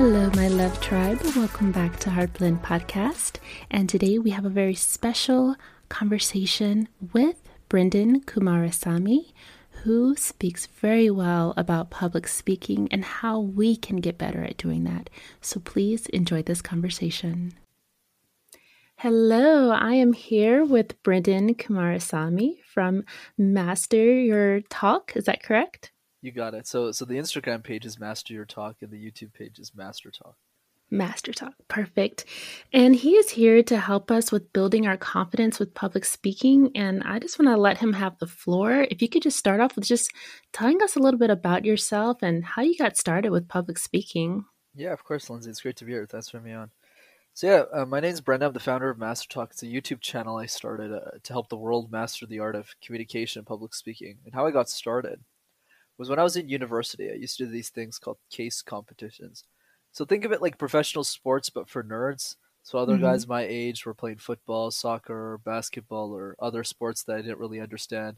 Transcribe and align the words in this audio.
Hello, 0.00 0.30
my 0.36 0.46
love 0.46 0.80
tribe. 0.80 1.20
Welcome 1.34 1.72
back 1.72 1.98
to 1.98 2.10
Heart 2.10 2.34
Blend 2.34 2.62
Podcast. 2.62 3.38
And 3.68 3.88
today 3.88 4.16
we 4.16 4.30
have 4.30 4.44
a 4.44 4.48
very 4.48 4.76
special 4.76 5.56
conversation 5.88 6.86
with 7.12 7.42
Brenden 7.68 8.24
Kumarasamy, 8.24 9.32
who 9.82 10.14
speaks 10.14 10.66
very 10.66 11.10
well 11.10 11.52
about 11.56 11.90
public 11.90 12.28
speaking 12.28 12.86
and 12.92 13.04
how 13.04 13.40
we 13.40 13.74
can 13.74 13.96
get 13.96 14.18
better 14.18 14.44
at 14.44 14.56
doing 14.56 14.84
that. 14.84 15.10
So 15.40 15.58
please 15.58 16.06
enjoy 16.10 16.44
this 16.44 16.62
conversation. 16.62 17.54
Hello, 18.98 19.70
I 19.70 19.94
am 19.94 20.12
here 20.12 20.64
with 20.64 21.02
Brenden 21.02 21.56
Kumarasamy 21.56 22.62
from 22.72 23.02
Master 23.36 24.14
Your 24.14 24.60
Talk. 24.60 25.16
Is 25.16 25.24
that 25.24 25.42
correct? 25.42 25.90
You 26.20 26.32
got 26.32 26.54
it. 26.54 26.66
So 26.66 26.92
so 26.92 27.04
the 27.04 27.14
Instagram 27.14 27.62
page 27.62 27.86
is 27.86 27.98
Master 27.98 28.34
Your 28.34 28.44
Talk 28.44 28.76
and 28.80 28.90
the 28.90 28.96
YouTube 28.96 29.32
page 29.32 29.58
is 29.58 29.72
Master 29.74 30.10
Talk. 30.10 30.36
Master 30.90 31.32
Talk. 31.32 31.52
Perfect. 31.68 32.24
And 32.72 32.96
he 32.96 33.12
is 33.16 33.30
here 33.30 33.62
to 33.64 33.78
help 33.78 34.10
us 34.10 34.32
with 34.32 34.52
building 34.52 34.86
our 34.86 34.96
confidence 34.96 35.58
with 35.58 35.74
public 35.74 36.04
speaking. 36.04 36.70
And 36.74 37.02
I 37.02 37.18
just 37.18 37.38
want 37.38 37.54
to 37.54 37.60
let 37.60 37.78
him 37.78 37.92
have 37.92 38.18
the 38.18 38.26
floor. 38.26 38.86
If 38.90 39.02
you 39.02 39.08
could 39.08 39.22
just 39.22 39.38
start 39.38 39.60
off 39.60 39.76
with 39.76 39.84
just 39.84 40.10
telling 40.52 40.82
us 40.82 40.96
a 40.96 41.00
little 41.00 41.18
bit 41.18 41.30
about 41.30 41.64
yourself 41.64 42.22
and 42.22 42.44
how 42.44 42.62
you 42.62 42.76
got 42.76 42.96
started 42.96 43.30
with 43.30 43.48
public 43.48 43.78
speaking. 43.78 44.46
Yeah, 44.74 44.92
of 44.92 45.04
course, 45.04 45.28
Lindsay. 45.28 45.50
It's 45.50 45.60
great 45.60 45.76
to 45.76 45.84
be 45.84 45.92
here. 45.92 46.06
Thanks 46.06 46.30
for 46.30 46.38
having 46.38 46.52
me 46.52 46.56
on. 46.56 46.70
So 47.34 47.46
yeah, 47.46 47.80
uh, 47.80 47.86
my 47.86 48.00
name 48.00 48.12
is 48.12 48.20
Brendan. 48.20 48.48
I'm 48.48 48.52
the 48.52 48.60
founder 48.60 48.88
of 48.88 48.98
Master 48.98 49.28
Talk. 49.28 49.50
It's 49.52 49.62
a 49.62 49.66
YouTube 49.66 50.00
channel 50.00 50.38
I 50.38 50.46
started 50.46 50.92
uh, 50.92 51.18
to 51.22 51.32
help 51.32 51.48
the 51.48 51.56
world 51.56 51.92
master 51.92 52.26
the 52.26 52.40
art 52.40 52.56
of 52.56 52.74
communication 52.82 53.40
and 53.40 53.46
public 53.46 53.74
speaking. 53.74 54.18
And 54.24 54.34
how 54.34 54.46
I 54.46 54.50
got 54.50 54.68
started 54.68 55.20
was 55.98 56.08
when 56.08 56.18
I 56.18 56.22
was 56.22 56.36
in 56.36 56.48
university. 56.48 57.10
I 57.10 57.14
used 57.14 57.36
to 57.38 57.46
do 57.46 57.50
these 57.50 57.70
things 57.70 57.98
called 57.98 58.18
case 58.30 58.62
competitions. 58.62 59.44
So 59.92 60.04
think 60.04 60.24
of 60.24 60.32
it 60.32 60.40
like 60.40 60.58
professional 60.58 61.04
sports, 61.04 61.50
but 61.50 61.68
for 61.68 61.82
nerds. 61.82 62.36
So 62.62 62.78
other 62.78 62.94
mm-hmm. 62.94 63.02
guys 63.02 63.26
my 63.26 63.42
age 63.42 63.84
were 63.84 63.94
playing 63.94 64.18
football, 64.18 64.70
soccer, 64.70 65.40
basketball, 65.44 66.12
or 66.12 66.36
other 66.38 66.62
sports 66.64 67.02
that 67.02 67.16
I 67.16 67.22
didn't 67.22 67.38
really 67.38 67.60
understand. 67.60 68.16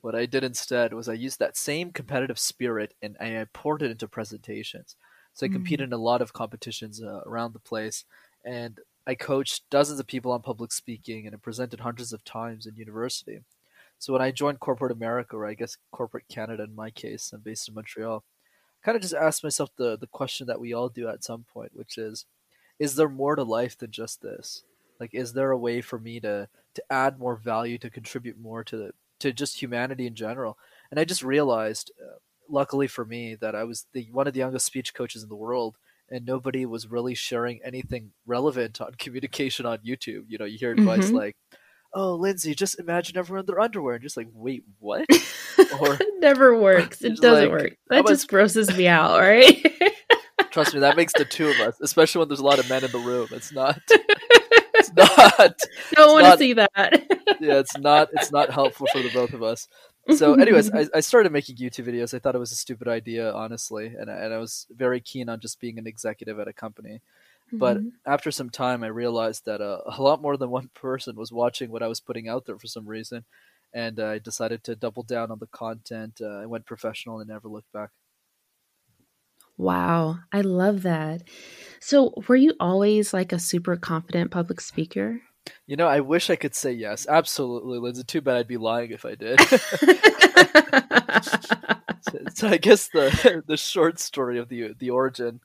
What 0.00 0.14
I 0.14 0.26
did 0.26 0.44
instead 0.44 0.94
was 0.94 1.08
I 1.08 1.14
used 1.14 1.40
that 1.40 1.56
same 1.56 1.90
competitive 1.90 2.38
spirit 2.38 2.94
and 3.02 3.16
I 3.20 3.46
poured 3.52 3.82
it 3.82 3.90
into 3.90 4.06
presentations. 4.06 4.94
So 5.34 5.46
I 5.46 5.48
competed 5.48 5.86
mm-hmm. 5.86 5.94
in 5.94 6.00
a 6.00 6.02
lot 6.02 6.22
of 6.22 6.32
competitions 6.32 7.02
uh, 7.02 7.20
around 7.24 7.52
the 7.52 7.60
place, 7.60 8.04
and 8.44 8.78
I 9.06 9.14
coached 9.14 9.70
dozens 9.70 9.98
of 9.98 10.06
people 10.06 10.32
on 10.32 10.42
public 10.42 10.72
speaking 10.72 11.26
and 11.26 11.34
I 11.34 11.38
presented 11.38 11.80
hundreds 11.80 12.12
of 12.12 12.24
times 12.24 12.66
in 12.66 12.76
university. 12.76 13.40
So 13.98 14.12
when 14.12 14.22
I 14.22 14.30
joined 14.30 14.60
corporate 14.60 14.92
America, 14.92 15.36
or 15.36 15.46
I 15.46 15.54
guess 15.54 15.76
corporate 15.90 16.28
Canada 16.28 16.64
in 16.64 16.74
my 16.74 16.90
case, 16.90 17.32
I'm 17.32 17.40
based 17.40 17.68
in 17.68 17.74
Montreal, 17.74 18.24
I 18.82 18.84
kind 18.84 18.96
of 18.96 19.02
just 19.02 19.14
asked 19.14 19.42
myself 19.42 19.70
the 19.76 19.98
the 19.98 20.06
question 20.06 20.46
that 20.46 20.60
we 20.60 20.72
all 20.72 20.88
do 20.88 21.08
at 21.08 21.24
some 21.24 21.44
point, 21.52 21.72
which 21.74 21.98
is, 21.98 22.26
is 22.78 22.94
there 22.94 23.08
more 23.08 23.34
to 23.36 23.42
life 23.42 23.76
than 23.76 23.90
just 23.90 24.22
this? 24.22 24.62
Like, 25.00 25.14
is 25.14 25.32
there 25.32 25.50
a 25.50 25.58
way 25.58 25.80
for 25.80 25.98
me 25.98 26.20
to 26.20 26.48
to 26.74 26.82
add 26.90 27.18
more 27.18 27.36
value, 27.36 27.78
to 27.78 27.90
contribute 27.90 28.38
more 28.38 28.62
to 28.64 28.76
the 28.76 28.92
to 29.20 29.32
just 29.32 29.60
humanity 29.60 30.06
in 30.06 30.14
general? 30.14 30.58
And 30.90 31.00
I 31.00 31.04
just 31.04 31.22
realized, 31.22 31.90
uh, 32.00 32.18
luckily 32.48 32.86
for 32.86 33.04
me, 33.04 33.34
that 33.36 33.54
I 33.54 33.64
was 33.64 33.86
the 33.92 34.08
one 34.12 34.28
of 34.28 34.34
the 34.34 34.40
youngest 34.40 34.66
speech 34.66 34.94
coaches 34.94 35.24
in 35.24 35.28
the 35.28 35.34
world, 35.36 35.76
and 36.08 36.24
nobody 36.24 36.66
was 36.66 36.90
really 36.90 37.14
sharing 37.14 37.60
anything 37.64 38.12
relevant 38.26 38.80
on 38.80 38.92
communication 38.98 39.66
on 39.66 39.78
YouTube. 39.78 40.24
You 40.28 40.38
know, 40.38 40.44
you 40.44 40.58
hear 40.58 40.72
advice 40.72 41.06
mm-hmm. 41.06 41.16
like 41.16 41.36
oh, 41.94 42.14
Lindsay, 42.14 42.54
just 42.54 42.78
imagine 42.78 43.16
everyone 43.16 43.40
in 43.40 43.46
their 43.46 43.60
underwear. 43.60 43.94
And 43.94 44.02
just 44.02 44.16
like, 44.16 44.28
wait, 44.32 44.64
what? 44.78 45.06
Or 45.80 45.94
it 46.00 46.20
never 46.20 46.58
works. 46.58 47.02
It 47.02 47.16
doesn't 47.16 47.50
like, 47.50 47.62
work. 47.62 47.76
That 47.88 48.06
just 48.06 48.28
grosses 48.28 48.74
me 48.76 48.86
out, 48.88 49.18
right? 49.20 49.74
Trust 50.50 50.74
me, 50.74 50.80
that 50.80 50.96
makes 50.96 51.12
the 51.14 51.24
two 51.24 51.48
of 51.48 51.60
us, 51.60 51.80
especially 51.80 52.20
when 52.20 52.28
there's 52.28 52.40
a 52.40 52.44
lot 52.44 52.58
of 52.58 52.68
men 52.68 52.84
in 52.84 52.90
the 52.90 52.98
room. 52.98 53.28
It's 53.32 53.52
not. 53.52 53.80
It's 54.80 54.92
not. 54.94 55.58
Don't 55.96 56.12
want 56.12 56.26
to 56.32 56.38
see 56.38 56.52
that. 56.52 56.70
yeah, 57.40 57.58
it's 57.58 57.76
not. 57.76 58.10
It's 58.12 58.30
not 58.30 58.50
helpful 58.50 58.86
for 58.92 59.02
the 59.02 59.10
both 59.10 59.32
of 59.32 59.42
us. 59.42 59.66
So, 60.14 60.34
anyways, 60.34 60.70
I, 60.72 60.86
I 60.94 61.00
started 61.00 61.32
making 61.32 61.56
YouTube 61.56 61.88
videos. 61.88 62.14
I 62.14 62.20
thought 62.20 62.36
it 62.36 62.38
was 62.38 62.52
a 62.52 62.56
stupid 62.56 62.86
idea, 62.86 63.32
honestly, 63.32 63.86
and 63.86 64.08
and 64.08 64.32
I 64.32 64.38
was 64.38 64.68
very 64.70 65.00
keen 65.00 65.28
on 65.28 65.40
just 65.40 65.58
being 65.58 65.78
an 65.78 65.88
executive 65.88 66.38
at 66.38 66.46
a 66.46 66.52
company. 66.52 67.00
But 67.52 67.78
mm-hmm. 67.78 67.88
after 68.06 68.30
some 68.30 68.50
time, 68.50 68.84
I 68.84 68.88
realized 68.88 69.46
that 69.46 69.60
uh, 69.60 69.80
a 69.86 70.02
lot 70.02 70.20
more 70.20 70.36
than 70.36 70.50
one 70.50 70.68
person 70.74 71.16
was 71.16 71.32
watching 71.32 71.70
what 71.70 71.82
I 71.82 71.88
was 71.88 72.00
putting 72.00 72.28
out 72.28 72.46
there 72.46 72.58
for 72.58 72.66
some 72.66 72.86
reason, 72.86 73.24
and 73.72 73.98
uh, 73.98 74.06
I 74.06 74.18
decided 74.18 74.64
to 74.64 74.76
double 74.76 75.02
down 75.02 75.30
on 75.30 75.38
the 75.38 75.46
content. 75.46 76.20
Uh, 76.22 76.40
I 76.40 76.46
went 76.46 76.66
professional 76.66 77.20
and 77.20 77.28
never 77.28 77.48
looked 77.48 77.72
back. 77.72 77.90
Wow, 79.56 80.18
I 80.32 80.42
love 80.42 80.82
that. 80.82 81.22
So, 81.80 82.14
were 82.28 82.36
you 82.36 82.54
always 82.60 83.12
like 83.12 83.32
a 83.32 83.38
super 83.38 83.76
confident 83.76 84.30
public 84.30 84.60
speaker? 84.60 85.22
You 85.66 85.76
know, 85.76 85.88
I 85.88 86.00
wish 86.00 86.30
I 86.30 86.36
could 86.36 86.54
say 86.54 86.72
yes. 86.72 87.06
Absolutely, 87.08 87.78
Lindsay. 87.78 88.04
Too 88.04 88.20
bad 88.20 88.36
I'd 88.36 88.46
be 88.46 88.56
lying 88.56 88.92
if 88.92 89.04
I 89.04 89.14
did. 89.14 89.40
so, 92.02 92.18
so, 92.34 92.48
I 92.48 92.58
guess 92.58 92.88
the 92.88 93.42
the 93.46 93.56
short 93.56 93.98
story 93.98 94.38
of 94.38 94.48
the 94.48 94.74
the 94.78 94.90
origin 94.90 95.40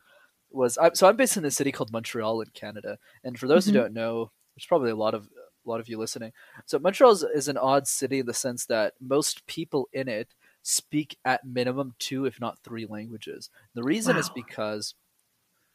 was 0.53 0.77
I, 0.77 0.91
so 0.93 1.07
I'm 1.07 1.15
based 1.15 1.37
in 1.37 1.45
a 1.45 1.51
city 1.51 1.71
called 1.71 1.91
Montreal 1.91 2.41
in 2.41 2.49
Canada, 2.53 2.97
and 3.23 3.37
for 3.37 3.47
those 3.47 3.65
mm-hmm. 3.65 3.75
who 3.75 3.81
don't 3.81 3.93
know, 3.93 4.31
there's 4.55 4.65
probably 4.65 4.91
a 4.91 4.95
lot 4.95 5.13
of 5.13 5.27
a 5.65 5.69
lot 5.69 5.79
of 5.79 5.89
you 5.89 5.97
listening. 5.97 6.31
So 6.65 6.79
Montreal 6.79 7.11
is, 7.11 7.23
is 7.23 7.47
an 7.47 7.57
odd 7.57 7.87
city 7.87 8.19
in 8.19 8.25
the 8.25 8.33
sense 8.33 8.65
that 8.65 8.93
most 8.99 9.45
people 9.47 9.87
in 9.93 10.07
it 10.07 10.33
speak 10.61 11.17
at 11.25 11.45
minimum 11.45 11.93
two, 11.99 12.25
if 12.25 12.39
not 12.39 12.59
three 12.59 12.85
languages. 12.85 13.49
The 13.73 13.83
reason 13.83 14.15
wow. 14.15 14.19
is 14.19 14.29
because 14.29 14.95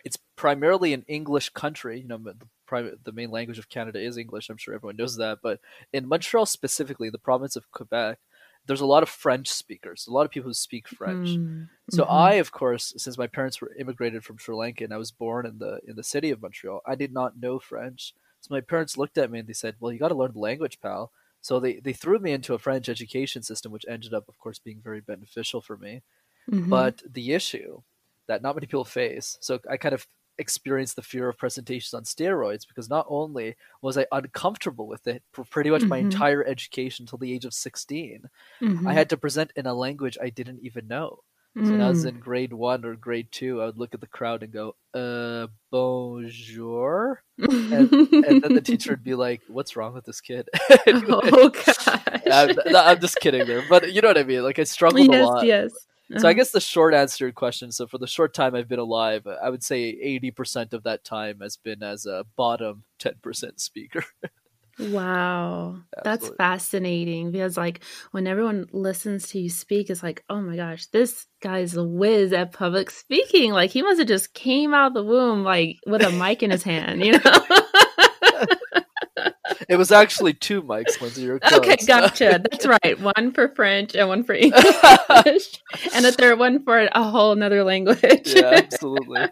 it's 0.05 0.19
primarily 0.37 0.93
an 0.93 1.05
English 1.09 1.51
country. 1.51 2.01
You 2.01 2.09
know, 2.09 2.19
the 2.19 2.37
private 2.67 3.05
the 3.05 3.13
main 3.13 3.31
language 3.31 3.59
of 3.59 3.69
Canada 3.69 4.01
is 4.01 4.17
English. 4.17 4.49
I'm 4.49 4.57
sure 4.57 4.75
everyone 4.75 4.97
knows 4.97 5.17
that, 5.17 5.39
but 5.43 5.61
in 5.93 6.09
Montreal 6.09 6.47
specifically, 6.47 7.11
the 7.11 7.19
province 7.19 7.57
of 7.57 7.71
Quebec, 7.73 8.19
there's 8.69 8.83
a 8.83 8.87
lot 8.87 9.03
of 9.03 9.09
French 9.09 9.49
speakers, 9.49 10.07
a 10.07 10.13
lot 10.13 10.27
of 10.27 10.31
people 10.31 10.51
who 10.51 10.55
speak 10.55 10.87
French. 10.87 11.31
Mm-hmm. 11.31 11.65
So 11.91 12.05
I, 12.05 12.35
of 12.35 12.53
course, 12.53 12.93
since 12.99 13.17
my 13.17 13.27
parents 13.27 13.61
were 13.61 13.73
immigrated 13.79 14.23
from 14.23 14.37
Sri 14.37 14.55
Lanka 14.55 14.85
and 14.85 14.93
I 14.93 14.99
was 14.99 15.11
born 15.11 15.47
in 15.47 15.59
the 15.59 15.81
in 15.89 15.97
the 15.97 16.05
city 16.05 16.31
of 16.31 16.43
Montreal, 16.43 16.83
I 16.87 16.95
did 16.95 17.13
not 17.13 17.41
know 17.41 17.59
French. 17.59 18.15
So 18.43 18.55
my 18.55 18.61
parents 18.61 18.99
looked 18.99 19.17
at 19.17 19.31
me 19.31 19.39
and 19.39 19.49
they 19.49 19.55
said, 19.55 19.77
"Well, 19.81 19.91
you 19.91 19.99
got 19.99 20.09
to 20.09 20.15
learn 20.15 20.35
the 20.35 20.39
language, 20.39 20.81
pal." 20.81 21.11
So 21.41 21.59
they 21.59 21.77
they 21.77 21.95
threw 21.95 22.19
me 22.19 22.33
into 22.33 22.53
a 22.53 22.59
French 22.59 22.91
education 22.91 23.43
system, 23.43 23.73
which 23.73 23.87
ended 23.89 24.13
up, 24.13 24.29
of 24.29 24.39
course, 24.39 24.59
being 24.59 24.81
very 24.85 25.01
beneficial 25.01 25.63
for 25.63 25.79
me. 25.79 26.03
Mm-hmm. 26.51 26.69
But 26.69 27.03
the 27.11 27.33
issue 27.33 27.81
that 28.27 28.43
not 28.43 28.55
many 28.55 28.67
people 28.67 28.85
face, 28.85 29.39
so 29.41 29.59
I 29.69 29.79
kind 29.79 29.95
of 29.95 30.07
experienced 30.39 30.97
the 30.97 31.03
fear 31.03 31.29
of 31.29 31.39
presentations 31.39 31.95
on 31.95 32.05
steroids 32.05 32.67
because 32.67 32.89
not 32.89 33.07
only 33.09 33.57
was 33.83 33.99
I 33.99 34.07
uncomfortable 34.13 34.87
with 34.87 35.07
it 35.07 35.23
for 35.33 35.45
pretty 35.45 35.71
much 35.71 35.83
mm-hmm. 35.83 35.91
my 35.91 35.99
entire 35.99 36.45
education 36.45 37.05
until 37.05 37.19
the 37.19 37.33
age 37.33 37.45
of 37.45 37.55
16, 37.55 38.29
mm-hmm. 38.61 38.87
I 38.87 38.93
had 38.93 39.11
to 39.11 39.17
present 39.17 39.53
in 39.57 39.67
a 39.67 39.75
language 39.75 40.19
I 40.21 40.31
didn't 40.31 40.61
even 40.63 40.89
know. 40.89 41.21
So 41.57 41.73
when 41.73 41.81
I 41.81 41.89
was 41.89 42.05
in 42.05 42.17
mm. 42.17 42.21
grade 42.21 42.53
one 42.53 42.85
or 42.85 42.95
grade 42.95 43.29
two, 43.33 43.61
I 43.61 43.67
would 43.67 43.79
look 43.79 43.93
at 43.93 44.01
the 44.01 44.07
crowd 44.07 44.45
and 44.45 44.53
go, 44.53 44.77
uh, 44.95 45.49
bonjour. 45.73 47.23
and, 47.37 47.93
and, 47.93 48.43
then 48.43 48.55
the 48.55 48.61
teacher 48.63 48.93
would 48.93 49.03
be 49.03 49.15
like, 49.17 49.41
what's 49.49 49.75
wrong 49.75 49.93
with 49.93 50.05
this 50.05 50.21
kid? 50.21 50.49
oh, 50.87 51.49
gosh. 51.67 51.89
I'm, 52.31 52.57
I'm, 52.77 53.01
just 53.01 53.19
kidding 53.19 53.45
there. 53.47 53.65
But 53.69 53.93
you 53.93 54.01
know 54.03 54.09
what 54.09 54.19
I 54.19 54.23
mean? 54.23 54.45
Like, 54.45 54.61
I 54.61 54.65
struggled 54.65 55.11
yes, 55.11 55.23
a 55.23 55.27
lot. 55.27 55.47
Yes. 55.47 55.73
So 56.11 56.17
I 56.17 56.31
uh-huh. 56.31 56.33
guess 56.33 56.53
the 56.53 56.61
short 56.61 56.95
answer 56.95 57.27
to 57.27 57.33
question. 57.35 57.71
So 57.71 57.87
for 57.87 57.99
the 57.99 58.07
short 58.07 58.33
time 58.33 58.55
I've 58.55 58.69
been 58.69 58.79
alive, 58.79 59.27
I 59.27 59.51
would 59.51 59.63
say 59.63 59.81
eighty 59.81 60.31
percent 60.31 60.73
of 60.73 60.85
that 60.85 61.05
time 61.05 61.41
has 61.41 61.59
been 61.59 61.83
as 61.83 62.07
a 62.07 62.25
bottom 62.35 62.85
ten 62.99 63.15
percent 63.21 63.61
speaker. 63.61 64.03
wow, 64.79 65.81
that's 66.05 66.31
fascinating 66.39 67.31
because 67.31 67.59
like 67.59 67.85
when 68.13 68.27
everyone 68.27 68.69
listens 68.73 69.29
to 69.29 69.39
you 69.39 69.51
speak, 69.51 69.91
it's 69.91 70.03
like, 70.03 70.25
oh 70.31 70.41
my 70.41 70.57
gosh, 70.57 70.87
this 70.87 71.27
guy's 71.43 71.77
a 71.77 71.85
whiz 71.85 72.33
at 72.33 72.53
public 72.53 72.91
speaking. 72.91 73.53
Like 73.53 73.71
he 73.71 73.83
must 73.83 73.99
have 73.99 74.09
just 74.09 74.33
came 74.33 74.73
out 74.73 74.95
the 74.95 75.05
womb 75.05 75.45
like 75.45 75.77
with 75.87 76.03
a 76.03 76.11
mic 76.11 76.43
in 76.43 76.53
his 76.53 76.63
hand, 76.63 77.05
you 77.05 77.13
know. 77.25 77.45
It 79.69 79.77
was 79.77 79.93
actually 79.93 80.33
two 80.33 80.63
mics, 80.63 81.01
Lindsay. 81.01 81.23
You're 81.23 81.39
close. 81.39 81.59
Okay, 81.59 81.77
gotcha. 81.87 82.41
That's 82.51 82.67
right. 82.67 82.99
One 83.01 83.33
for 83.33 83.49
French 83.49 83.95
and 83.95 84.09
one 84.09 84.25
for 84.25 84.33
English, 84.35 85.61
and 85.95 86.07
a 86.07 86.13
third 86.13 86.39
one 86.39 86.65
for 86.65 86.89
a 86.91 87.03
whole 87.03 87.33
another 87.33 87.63
language. 87.63 88.35
yeah, 88.35 88.51
absolutely. 88.55 89.27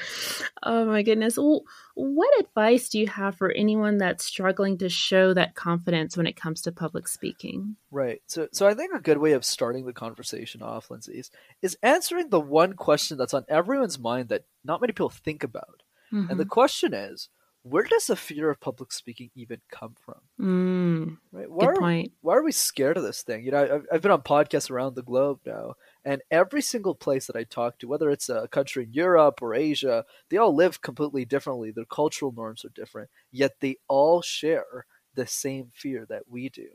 oh 0.64 0.86
my 0.86 1.02
goodness. 1.02 1.36
Well, 1.36 1.62
what 1.94 2.40
advice 2.40 2.88
do 2.88 2.98
you 2.98 3.06
have 3.06 3.36
for 3.36 3.52
anyone 3.52 3.98
that's 3.98 4.24
struggling 4.24 4.78
to 4.78 4.88
show 4.88 5.32
that 5.34 5.54
confidence 5.54 6.16
when 6.16 6.26
it 6.26 6.36
comes 6.36 6.62
to 6.62 6.72
public 6.72 7.06
speaking? 7.06 7.76
Right. 7.90 8.20
So, 8.26 8.48
so 8.52 8.66
I 8.66 8.74
think 8.74 8.92
a 8.92 9.00
good 9.00 9.18
way 9.18 9.32
of 9.32 9.44
starting 9.44 9.86
the 9.86 9.92
conversation 9.92 10.62
off, 10.62 10.90
Lindsay, 10.90 11.18
is, 11.18 11.30
is 11.62 11.78
answering 11.82 12.30
the 12.30 12.40
one 12.40 12.72
question 12.72 13.18
that's 13.18 13.34
on 13.34 13.44
everyone's 13.48 13.98
mind 13.98 14.30
that 14.30 14.44
not 14.64 14.80
many 14.80 14.92
people 14.92 15.10
think 15.10 15.44
about. 15.44 15.82
Mm-hmm. 16.12 16.30
And 16.30 16.40
the 16.40 16.44
question 16.44 16.92
is, 16.92 17.28
where 17.68 17.82
does 17.82 18.06
the 18.06 18.16
fear 18.16 18.48
of 18.50 18.60
public 18.60 18.92
speaking 18.92 19.30
even 19.34 19.60
come 19.70 19.94
from? 20.00 20.20
Mm, 20.40 21.16
right? 21.32 21.50
Why 21.50 21.66
good 21.66 21.76
are, 21.76 21.80
point. 21.80 22.12
Why 22.20 22.34
are 22.36 22.44
we 22.44 22.52
scared 22.52 22.96
of 22.96 23.02
this 23.02 23.22
thing? 23.22 23.44
You 23.44 23.50
know, 23.50 23.62
I've, 23.62 23.86
I've 23.92 24.02
been 24.02 24.12
on 24.12 24.22
podcasts 24.22 24.70
around 24.70 24.94
the 24.94 25.02
globe 25.02 25.40
now, 25.44 25.74
and 26.04 26.22
every 26.30 26.62
single 26.62 26.94
place 26.94 27.26
that 27.26 27.36
I 27.36 27.42
talk 27.44 27.78
to, 27.78 27.88
whether 27.88 28.08
it's 28.10 28.28
a 28.28 28.46
country 28.48 28.84
in 28.84 28.92
Europe 28.92 29.42
or 29.42 29.54
Asia, 29.54 30.04
they 30.30 30.36
all 30.36 30.54
live 30.54 30.80
completely 30.80 31.24
differently. 31.24 31.72
Their 31.72 31.84
cultural 31.84 32.32
norms 32.32 32.64
are 32.64 32.70
different, 32.74 33.10
yet 33.32 33.56
they 33.60 33.76
all 33.88 34.22
share 34.22 34.86
the 35.14 35.26
same 35.26 35.70
fear 35.74 36.06
that 36.08 36.24
we 36.28 36.48
do. 36.48 36.68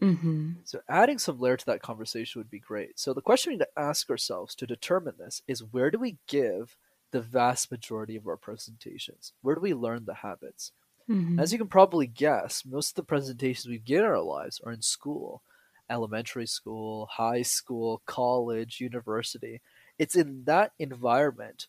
Mm-hmm. 0.00 0.52
So, 0.64 0.80
adding 0.88 1.18
some 1.18 1.38
layer 1.38 1.56
to 1.56 1.66
that 1.66 1.82
conversation 1.82 2.40
would 2.40 2.50
be 2.50 2.58
great. 2.58 2.98
So, 2.98 3.14
the 3.14 3.22
question 3.22 3.52
we 3.52 3.56
need 3.56 3.64
to 3.64 3.80
ask 3.80 4.10
ourselves 4.10 4.56
to 4.56 4.66
determine 4.66 5.14
this 5.18 5.42
is 5.46 5.62
where 5.62 5.92
do 5.92 6.00
we 6.00 6.16
give 6.26 6.76
the 7.14 7.20
vast 7.20 7.70
majority 7.70 8.16
of 8.16 8.26
our 8.26 8.36
presentations? 8.36 9.32
Where 9.40 9.54
do 9.54 9.60
we 9.60 9.72
learn 9.72 10.04
the 10.04 10.14
habits? 10.14 10.72
Mm-hmm. 11.08 11.38
As 11.38 11.52
you 11.52 11.58
can 11.58 11.68
probably 11.68 12.08
guess, 12.08 12.64
most 12.66 12.90
of 12.90 12.94
the 12.96 13.04
presentations 13.04 13.68
we 13.68 13.78
get 13.78 14.00
in 14.00 14.06
our 14.06 14.20
lives 14.20 14.60
are 14.66 14.72
in 14.72 14.82
school, 14.82 15.40
elementary 15.88 16.46
school, 16.46 17.06
high 17.12 17.42
school, 17.42 18.02
college, 18.04 18.80
university. 18.80 19.60
It's 19.96 20.16
in 20.16 20.42
that 20.46 20.72
environment 20.80 21.68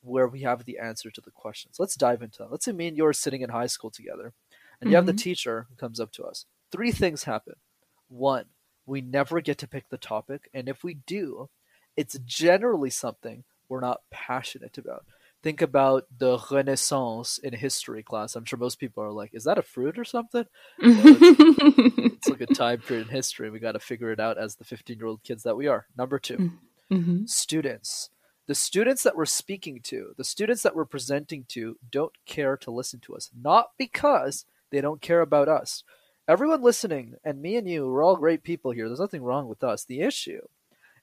where 0.00 0.26
we 0.26 0.40
have 0.40 0.64
the 0.64 0.78
answer 0.78 1.10
to 1.10 1.20
the 1.20 1.32
questions. 1.32 1.76
Let's 1.78 1.94
dive 1.94 2.22
into 2.22 2.38
that. 2.38 2.50
Let's 2.50 2.64
say 2.64 2.72
me 2.72 2.88
and 2.88 2.96
you 2.96 3.04
are 3.04 3.12
sitting 3.12 3.42
in 3.42 3.50
high 3.50 3.66
school 3.66 3.90
together, 3.90 4.32
and 4.80 4.86
mm-hmm. 4.86 4.88
you 4.88 4.96
have 4.96 5.04
the 5.04 5.12
mm-hmm. 5.12 5.18
teacher 5.18 5.66
who 5.68 5.76
comes 5.76 6.00
up 6.00 6.12
to 6.12 6.24
us. 6.24 6.46
Three 6.72 6.92
things 6.92 7.24
happen. 7.24 7.56
One, 8.08 8.46
we 8.86 9.02
never 9.02 9.42
get 9.42 9.58
to 9.58 9.68
pick 9.68 9.90
the 9.90 9.98
topic, 9.98 10.48
and 10.54 10.66
if 10.66 10.82
we 10.82 10.94
do, 10.94 11.50
it's 11.94 12.18
generally 12.24 12.88
something 12.88 13.44
we're 13.68 13.80
not 13.80 14.02
passionate 14.10 14.78
about. 14.78 15.04
Think 15.42 15.62
about 15.62 16.06
the 16.18 16.38
Renaissance 16.50 17.38
in 17.38 17.52
history 17.52 18.02
class. 18.02 18.34
I'm 18.34 18.44
sure 18.44 18.58
most 18.58 18.80
people 18.80 19.04
are 19.04 19.12
like, 19.12 19.30
"Is 19.34 19.44
that 19.44 19.58
a 19.58 19.62
fruit 19.62 19.96
or 19.96 20.04
something?" 20.04 20.46
Well, 20.82 21.00
it's, 21.06 21.98
it's, 21.98 22.28
like 22.28 22.40
a 22.40 22.46
time 22.46 22.80
period 22.80 23.06
in 23.06 23.14
history. 23.14 23.48
We 23.48 23.60
got 23.60 23.72
to 23.72 23.78
figure 23.78 24.10
it 24.10 24.18
out 24.18 24.36
as 24.36 24.56
the 24.56 24.64
15 24.64 24.98
year 24.98 25.06
old 25.06 25.22
kids 25.22 25.44
that 25.44 25.56
we 25.56 25.68
are. 25.68 25.86
Number 25.96 26.18
2 26.18 26.50
mm-hmm. 26.90 27.26
students. 27.26 28.10
The 28.46 28.54
students 28.54 29.02
that 29.04 29.14
we're 29.14 29.26
speaking 29.26 29.80
to, 29.84 30.14
the 30.16 30.24
students 30.24 30.62
that 30.62 30.74
we're 30.74 30.86
presenting 30.86 31.44
to, 31.50 31.76
don't 31.88 32.14
care 32.26 32.56
to 32.56 32.70
listen 32.70 32.98
to 33.00 33.14
us. 33.14 33.30
Not 33.38 33.70
because 33.78 34.44
they 34.70 34.80
don't 34.80 35.02
care 35.02 35.20
about 35.20 35.48
us. 35.48 35.84
Everyone 36.26 36.62
listening, 36.62 37.14
and 37.24 37.40
me 37.40 37.56
and 37.56 37.68
you, 37.68 37.86
we're 37.86 38.02
all 38.02 38.16
great 38.16 38.42
people 38.42 38.70
here. 38.70 38.88
There's 38.88 39.00
nothing 39.00 39.22
wrong 39.22 39.48
with 39.48 39.62
us. 39.62 39.84
The 39.84 40.00
issue 40.00 40.40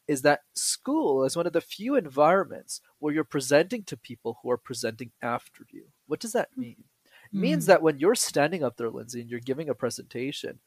is 0.07 0.21
that 0.21 0.41
school 0.53 1.23
is 1.23 1.35
one 1.35 1.47
of 1.47 1.53
the 1.53 1.61
few 1.61 1.95
environments 1.95 2.81
where 2.99 3.13
you're 3.13 3.23
presenting 3.23 3.83
to 3.83 3.97
people 3.97 4.39
who 4.41 4.51
are 4.51 4.57
presenting 4.57 5.11
after 5.21 5.65
you. 5.71 5.83
What 6.07 6.19
does 6.19 6.33
that 6.33 6.49
mean? 6.55 6.83
It 7.33 7.37
means 7.39 7.65
mm. 7.65 7.67
that 7.67 7.81
when 7.81 7.97
you're 7.97 8.15
standing 8.15 8.63
up 8.63 8.77
there, 8.77 8.89
Lindsay, 8.89 9.21
and 9.21 9.29
you're 9.29 9.39
giving 9.39 9.69
a 9.69 9.73
presentation, 9.73 10.59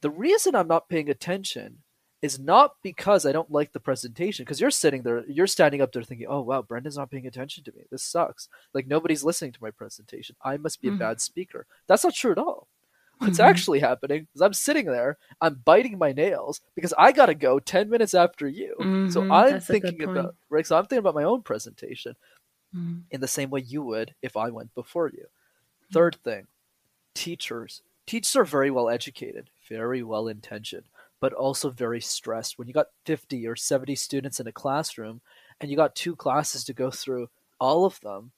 the 0.00 0.10
reason 0.10 0.54
I'm 0.54 0.68
not 0.68 0.88
paying 0.88 1.10
attention 1.10 1.78
is 2.22 2.38
not 2.38 2.74
because 2.82 3.24
I 3.24 3.32
don't 3.32 3.50
like 3.50 3.72
the 3.72 3.80
presentation, 3.80 4.44
because 4.44 4.60
you're 4.60 4.70
sitting 4.70 5.02
there, 5.02 5.24
you're 5.26 5.46
standing 5.46 5.80
up 5.80 5.92
there 5.92 6.02
thinking, 6.02 6.26
oh, 6.28 6.40
wow, 6.42 6.62
Brendan's 6.62 6.98
not 6.98 7.10
paying 7.10 7.26
attention 7.26 7.64
to 7.64 7.72
me. 7.72 7.84
This 7.90 8.02
sucks. 8.02 8.48
Like, 8.74 8.86
nobody's 8.86 9.24
listening 9.24 9.52
to 9.52 9.62
my 9.62 9.70
presentation. 9.70 10.36
I 10.42 10.56
must 10.56 10.82
be 10.82 10.88
a 10.88 10.92
mm. 10.92 10.98
bad 10.98 11.20
speaker. 11.20 11.66
That's 11.86 12.04
not 12.04 12.14
true 12.14 12.32
at 12.32 12.38
all. 12.38 12.68
What's 13.20 13.38
mm-hmm. 13.38 13.50
actually 13.50 13.80
happening 13.80 14.26
is 14.34 14.40
I'm 14.40 14.54
sitting 14.54 14.86
there, 14.86 15.18
I'm 15.42 15.60
biting 15.62 15.98
my 15.98 16.12
nails 16.12 16.62
because 16.74 16.94
I 16.96 17.12
gotta 17.12 17.34
go 17.34 17.58
ten 17.58 17.90
minutes 17.90 18.14
after 18.14 18.48
you. 18.48 18.74
Mm-hmm. 18.80 19.10
So 19.10 19.20
I'm 19.30 19.52
That's 19.52 19.66
thinking 19.66 20.02
about 20.02 20.34
right. 20.48 20.66
So 20.66 20.74
I'm 20.76 20.84
thinking 20.84 21.00
about 21.00 21.14
my 21.14 21.24
own 21.24 21.42
presentation 21.42 22.16
mm-hmm. 22.74 23.00
in 23.10 23.20
the 23.20 23.28
same 23.28 23.50
way 23.50 23.60
you 23.60 23.82
would 23.82 24.14
if 24.22 24.38
I 24.38 24.48
went 24.48 24.74
before 24.74 25.08
you. 25.08 25.26
Third 25.92 26.16
thing, 26.24 26.46
teachers. 27.14 27.82
Teachers 28.06 28.36
are 28.36 28.44
very 28.44 28.70
well 28.70 28.88
educated, 28.88 29.50
very 29.68 30.02
well 30.02 30.26
intentioned, 30.26 30.86
but 31.20 31.34
also 31.34 31.68
very 31.68 32.00
stressed. 32.00 32.58
When 32.58 32.68
you 32.68 32.74
got 32.74 32.88
50 33.04 33.46
or 33.46 33.54
70 33.54 33.94
students 33.96 34.40
in 34.40 34.46
a 34.46 34.52
classroom 34.52 35.20
and 35.60 35.70
you 35.70 35.76
got 35.76 35.94
two 35.94 36.16
classes 36.16 36.64
to 36.64 36.72
go 36.72 36.90
through, 36.90 37.28
all 37.60 37.84
of 37.84 38.00
them, 38.00 38.32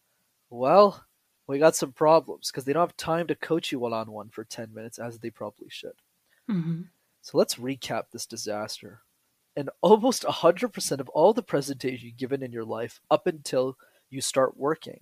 well, 0.50 1.04
we 1.46 1.58
got 1.58 1.76
some 1.76 1.92
problems 1.92 2.50
because 2.50 2.64
they 2.64 2.72
don't 2.72 2.82
have 2.82 2.96
time 2.96 3.26
to 3.26 3.34
coach 3.34 3.72
you 3.72 3.78
one 3.78 3.92
on 3.92 4.10
one 4.10 4.28
for 4.28 4.44
10 4.44 4.72
minutes 4.72 4.98
as 4.98 5.18
they 5.18 5.30
probably 5.30 5.68
should. 5.68 5.94
Mm-hmm. 6.50 6.82
So 7.20 7.38
let's 7.38 7.56
recap 7.56 8.04
this 8.10 8.26
disaster. 8.26 9.00
And 9.56 9.70
almost 9.80 10.22
100% 10.22 11.00
of 11.00 11.08
all 11.10 11.32
the 11.32 11.42
presentations 11.42 12.02
you've 12.04 12.16
given 12.16 12.42
in 12.42 12.52
your 12.52 12.64
life 12.64 13.00
up 13.10 13.26
until 13.26 13.76
you 14.08 14.20
start 14.20 14.56
working, 14.56 15.00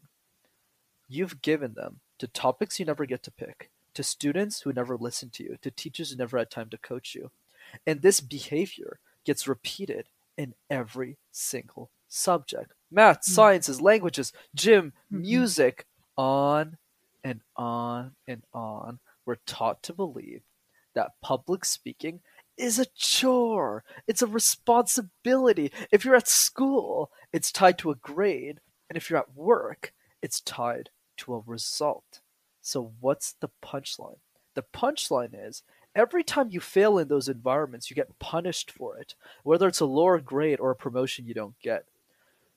you've 1.09 1.43
given 1.43 1.75
them 1.75 2.01
to 2.19 2.27
topics 2.27 2.79
you 2.79 2.87
never 2.87 3.07
get 3.07 3.23
to 3.25 3.31
pick, 3.31 3.71
to 3.95 4.03
students 4.03 4.63
who 4.63 4.73
never 4.73 4.97
listen 4.97 5.31
to 5.31 5.45
you, 5.45 5.57
to 5.63 5.71
teachers 5.71 6.11
who 6.11 6.17
never 6.17 6.39
had 6.39 6.51
time 6.51 6.69
to 6.71 6.79
coach 6.79 7.15
you. 7.15 7.31
And 7.87 8.03
this 8.03 8.21
behavior 8.21 8.99
gets 9.25 9.47
repeated 9.47 10.07
in 10.37 10.55
every 10.69 11.17
single 11.31 11.91
subject 12.09 12.73
math, 12.91 13.21
mm-hmm. 13.21 13.33
sciences, 13.33 13.81
languages, 13.81 14.33
gym, 14.55 14.93
mm-hmm. 15.13 15.23
music, 15.23 15.87
on 16.21 16.77
and 17.25 17.41
on 17.57 18.13
and 18.29 18.43
on, 18.53 18.99
we're 19.25 19.37
taught 19.47 19.83
to 19.83 19.95
believe 19.95 20.43
that 20.95 21.13
public 21.23 21.65
speaking 21.65 22.21
is 22.59 22.79
a 22.79 22.85
chore. 22.95 23.85
It's 24.07 24.21
a 24.21 24.27
responsibility. 24.27 25.73
If 25.91 26.05
you're 26.05 26.15
at 26.15 26.29
school, 26.29 27.11
it's 27.33 27.51
tied 27.51 27.79
to 27.79 27.91
a 27.91 27.95
grade. 27.95 28.61
And 28.91 28.99
if 28.99 29.09
you're 29.09 29.19
at 29.19 29.35
work, 29.35 29.95
it's 30.21 30.43
tied 30.43 30.91
to 31.19 31.35
a 31.35 31.43
result. 31.47 32.21
So, 32.61 32.93
what's 33.01 33.33
the 33.41 33.49
punchline? 33.65 34.19
The 34.55 34.65
punchline 34.75 35.31
is 35.33 35.63
every 35.97 36.23
time 36.23 36.51
you 36.51 36.61
fail 36.61 36.99
in 36.99 37.09
those 37.09 37.31
environments, 37.31 37.89
you 37.89 37.97
get 37.97 38.19
punished 38.19 38.71
for 38.71 38.99
it, 38.99 39.15
whether 39.43 39.67
it's 39.69 39.81
a 39.81 39.87
lower 39.87 40.21
grade 40.21 40.61
or 40.61 40.71
a 40.71 40.77
promotion 40.77 41.27
you 41.27 41.33
don't 41.33 41.59
get. 41.63 41.87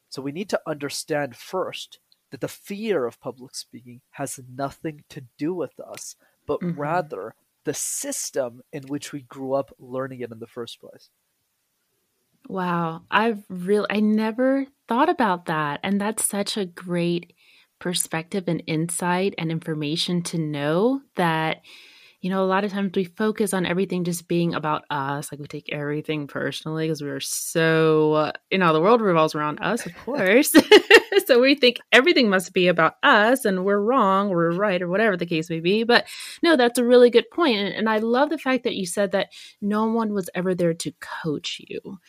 So, 0.10 0.22
we 0.22 0.34
need 0.34 0.50
to 0.50 0.60
understand 0.67 1.38
first 1.38 2.00
that 2.34 2.42
the 2.42 2.48
fear 2.48 3.06
of 3.06 3.20
public 3.20 3.54
speaking 3.54 4.02
has 4.10 4.40
nothing 4.52 5.04
to 5.08 5.22
do 5.38 5.54
with 5.54 5.80
us, 5.80 6.16
but 6.48 6.62
mm-hmm. 6.62 6.82
rather 6.82 7.36
the 7.63 7.75
system 7.75 8.63
in 8.74 8.82
which 8.88 9.13
we 9.13 9.22
grew 9.22 9.54
up 9.54 9.72
learning 9.78 10.22
it 10.22 10.32
in 10.32 10.40
the 10.40 10.48
first 10.48 10.82
place. 10.82 11.12
Wow, 12.50 13.04
I've 13.12 13.44
really 13.50 13.86
I 13.88 14.00
never 14.00 14.66
thought 14.88 15.10
about 15.10 15.46
that 15.46 15.80
and 15.84 16.02
that's 16.02 16.25
such 16.25 16.58
a 16.58 16.66
great 16.66 17.34
perspective 17.78 18.46
and 18.48 18.63
insight 18.66 19.36
and 19.38 19.52
information 19.52 20.24
to 20.24 20.40
know 20.40 21.02
that 21.16 21.62
you 22.20 22.30
know, 22.30 22.42
a 22.42 22.48
lot 22.48 22.63
of 22.63 22.72
times 22.72 22.94
we 22.96 23.04
focus 23.04 23.54
on 23.54 23.66
everything 23.66 24.06
just 24.06 24.30
being 24.30 24.56
about 24.56 24.86
us. 24.90 25.30
Like 25.30 25.42
we 25.42 25.48
take 25.48 25.74
everything 25.74 26.25
personally 26.25 26.88
because 26.88 27.02
we're 27.02 27.20
so, 27.20 28.32
you 28.50 28.60
know, 28.60 28.72
the 28.72 28.80
world 28.80 29.02
revolves 29.02 29.36
around 29.36 29.60
us, 29.62 29.86
of 29.86 29.94
course. 30.06 30.56
so 31.25 31.39
we 31.39 31.55
think 31.55 31.79
everything 31.91 32.29
must 32.29 32.53
be 32.53 32.67
about 32.67 32.96
us 33.03 33.46
and 33.46 33.65
we're 33.65 33.79
wrong, 33.79 34.29
or 34.29 34.36
we're 34.36 34.51
right, 34.58 34.82
or 34.82 34.88
whatever 34.88 35.17
the 35.17 35.25
case 35.25 35.50
may 35.50 35.60
be. 35.60 35.84
But 35.84 36.08
no, 36.41 36.55
that's 36.55 36.79
a 36.79 36.86
really 36.86 37.10
good 37.10 37.29
point. 37.32 37.58
And, 37.58 37.74
and 37.74 37.89
I 37.89 38.00
love 38.00 38.29
the 38.29 38.38
fact 38.38 38.63
that 38.63 38.75
you 38.75 38.86
said 38.86 39.12
that 39.12 39.29
no 39.62 39.86
one 39.86 40.13
was 40.13 40.29
ever 40.36 40.55
there 40.55 40.74
to 40.74 40.93
coach 41.24 41.62
you. 41.67 42.00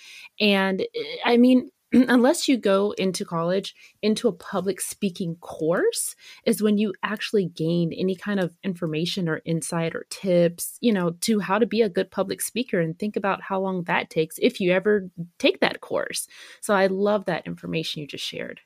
And 0.40 0.82
eh, 0.82 1.16
I 1.24 1.36
mean, 1.36 1.70
unless 2.08 2.48
you 2.48 2.56
go 2.56 2.92
into 2.98 3.24
college 3.24 3.74
into 4.02 4.26
a 4.26 4.32
public 4.32 4.80
speaking 4.80 5.36
course 5.36 6.16
is 6.44 6.62
when 6.62 6.78
you 6.78 6.92
actually 7.02 7.46
gain 7.46 7.92
any 7.92 8.16
kind 8.16 8.40
of 8.40 8.56
information 8.64 9.28
or 9.28 9.42
insight 9.44 9.94
or 9.94 10.06
tips 10.10 10.76
you 10.80 10.92
know 10.92 11.10
to 11.20 11.38
how 11.38 11.58
to 11.58 11.66
be 11.66 11.82
a 11.82 11.88
good 11.88 12.10
public 12.10 12.40
speaker 12.40 12.80
and 12.80 12.98
think 12.98 13.16
about 13.16 13.42
how 13.42 13.60
long 13.60 13.84
that 13.84 14.10
takes 14.10 14.38
if 14.40 14.60
you 14.60 14.72
ever 14.72 15.08
take 15.38 15.60
that 15.60 15.80
course 15.80 16.26
so 16.60 16.74
i 16.74 16.86
love 16.86 17.26
that 17.26 17.46
information 17.46 18.00
you 18.00 18.06
just 18.06 18.24
shared 18.24 18.60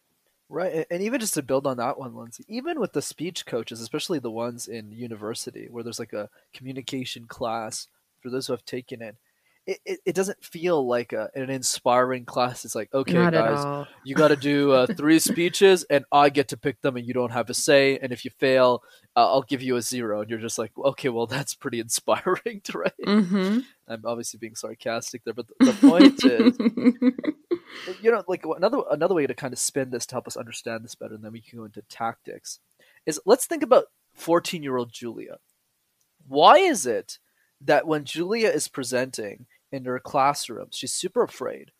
Right, 0.50 0.87
and 0.90 1.02
even 1.02 1.21
just 1.21 1.35
to 1.35 1.43
build 1.43 1.67
on 1.67 1.76
that 1.76 1.99
one, 1.99 2.14
Lindsay, 2.17 2.45
even 2.49 2.81
with 2.81 2.95
the 2.95 3.02
speech 3.02 3.45
coaches, 3.45 3.83
especially 3.83 4.19
the 4.19 4.31
ones 4.31 4.67
in 4.67 4.93
university 4.93 5.69
where 5.71 5.85
there's 5.85 5.99
like 5.99 6.14
a 6.14 6.31
communication 6.55 7.26
class 7.26 7.87
for 8.23 8.31
those 8.31 8.47
who 8.47 8.55
have 8.55 8.64
taken 8.64 9.02
it, 9.02 9.17
it, 9.68 9.80
it, 9.84 10.00
it 10.06 10.14
doesn't 10.14 10.42
feel 10.42 10.87
like 10.87 11.12
a, 11.12 11.28
an 11.34 11.50
inspiring 11.50 12.25
class. 12.25 12.64
It's 12.64 12.75
like, 12.75 12.88
okay, 12.94 13.12
Not 13.12 13.34
guys, 13.34 13.87
you 14.02 14.14
got 14.14 14.28
to 14.28 14.37
do 14.37 14.72
uh, 14.72 14.87
three 14.96 15.18
speeches, 15.18 15.84
and 15.90 16.06
I 16.10 16.30
get 16.30 16.48
to 16.48 16.56
pick 16.56 16.80
them, 16.80 16.96
and 16.96 17.06
you 17.06 17.12
don't 17.12 17.32
have 17.32 17.50
a 17.50 17.54
say. 17.54 17.98
And 17.98 18.10
if 18.10 18.25
you 18.25 18.30
fail, 18.30 18.82
uh, 19.14 19.30
I'll 19.30 19.42
give 19.42 19.62
you 19.62 19.76
a 19.76 19.82
zero. 19.82 20.22
And 20.22 20.30
you're 20.30 20.38
just 20.38 20.58
like, 20.58 20.72
okay, 20.78 21.10
well, 21.10 21.26
that's 21.26 21.52
pretty 21.52 21.80
inspiring, 21.80 22.62
right? 22.75 22.92
Mm-hmm. 23.06 23.58
I'm 23.87 24.02
obviously 24.06 24.38
being 24.38 24.54
sarcastic 24.54 25.22
there, 25.25 25.34
but 25.34 25.48
the, 25.48 25.66
the 25.66 25.88
point 25.88 26.25
is, 26.25 28.00
you 28.00 28.10
know, 28.10 28.25
like 28.26 28.46
another 28.46 28.78
another 28.90 29.14
way 29.14 29.26
to 29.26 29.34
kind 29.34 29.52
of 29.52 29.58
spin 29.58 29.90
this 29.90 30.06
to 30.06 30.14
help 30.14 30.26
us 30.26 30.38
understand 30.38 30.82
this 30.82 30.94
better, 30.94 31.14
and 31.14 31.22
then 31.22 31.32
we 31.32 31.42
can 31.42 31.58
go 31.58 31.66
into 31.66 31.82
tactics. 31.90 32.58
Is 33.04 33.20
let's 33.26 33.44
think 33.44 33.62
about 33.62 33.84
14 34.14 34.62
year 34.62 34.78
old 34.78 34.94
Julia. 34.94 35.37
Why 36.26 36.56
is 36.56 36.87
it 36.87 37.18
that 37.60 37.87
when 37.87 38.04
Julia 38.04 38.48
is 38.48 38.68
presenting 38.68 39.46
in 39.72 39.84
her 39.84 39.98
classroom, 39.98 40.68
she's 40.70 40.92
super 40.92 41.22
afraid, 41.22 41.72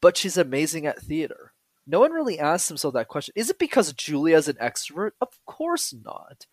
but 0.00 0.16
she's 0.16 0.36
amazing 0.36 0.86
at 0.86 1.00
theater? 1.00 1.52
No 1.86 2.00
one 2.00 2.12
really 2.12 2.38
asks 2.38 2.68
themselves 2.68 2.94
that 2.94 3.08
question. 3.08 3.34
Is 3.36 3.50
it 3.50 3.58
because 3.58 3.92
Julia 3.92 4.36
is 4.36 4.48
an 4.48 4.56
extrovert? 4.56 5.10
Of 5.20 5.38
course 5.44 5.92
not. 5.92 6.46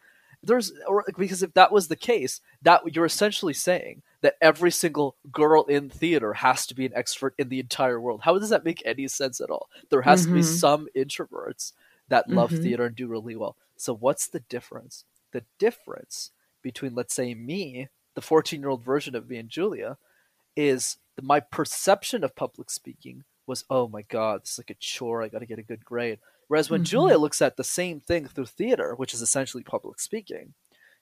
There's 0.44 0.72
or 0.88 1.06
because 1.18 1.44
if 1.44 1.54
that 1.54 1.72
was 1.72 1.88
the 1.88 1.96
case, 1.96 2.42
that 2.64 2.82
you're 2.96 3.06
essentially 3.06 3.54
saying 3.54 4.02
that 4.22 4.36
every 4.42 4.72
single 4.72 5.16
girl 5.32 5.64
in 5.66 5.90
theater 5.90 6.34
has 6.34 6.66
to 6.68 6.76
be 6.76 6.86
an 6.86 6.94
extrovert 6.94 7.32
in 7.38 7.50
the 7.50 7.60
entire 7.60 8.02
world. 8.02 8.22
How 8.24 8.38
does 8.40 8.50
that 8.50 8.66
make 8.66 8.82
any 8.84 9.08
sense 9.08 9.40
at 9.40 9.52
all? 9.52 9.70
There 9.90 10.02
has 10.02 10.26
to 10.26 10.34
be 10.34 10.40
Mhm. 10.40 10.46
some 10.46 10.88
introverts 10.96 11.74
that 12.10 12.30
love 12.30 12.52
Mhm. 12.54 12.62
theater 12.64 12.86
and 12.86 12.96
do 12.96 13.08
really 13.08 13.36
well. 13.36 13.56
So 13.78 13.94
what's 13.96 14.28
the 14.28 14.42
difference? 14.42 15.06
The 15.32 15.46
difference 15.60 16.32
between 16.62 16.96
let's 16.96 17.14
say 17.14 17.34
me, 17.36 17.90
the 18.16 18.22
14-year-old 18.22 18.84
version 18.84 19.16
of 19.16 19.30
me 19.30 19.38
and 19.38 19.50
Julia, 19.50 19.98
is 20.56 20.98
my 21.22 21.40
perception 21.40 22.24
of 22.24 22.36
public 22.36 22.70
speaking 22.70 23.24
was, 23.48 23.66
oh 23.70 23.88
my 23.88 24.02
god, 24.04 24.44
this 24.44 24.54
is 24.54 24.58
like 24.60 24.70
a 24.70 24.76
chore. 24.76 25.22
I 25.24 25.28
got 25.28 25.40
to 25.40 25.46
get 25.46 25.60
a 25.60 25.64
good 25.64 25.84
grade. 25.86 26.20
Whereas 26.48 26.70
when 26.70 26.82
Mhm. 26.82 26.86
Julia 26.88 27.18
looks 27.18 27.42
at 27.42 27.58
the 27.58 27.64
same 27.64 28.00
thing 28.02 28.28
through 28.28 28.46
theater, 28.48 28.94
which 28.96 29.14
is 29.14 29.22
essentially 29.22 29.64
public 29.64 30.00
speaking, 30.00 30.54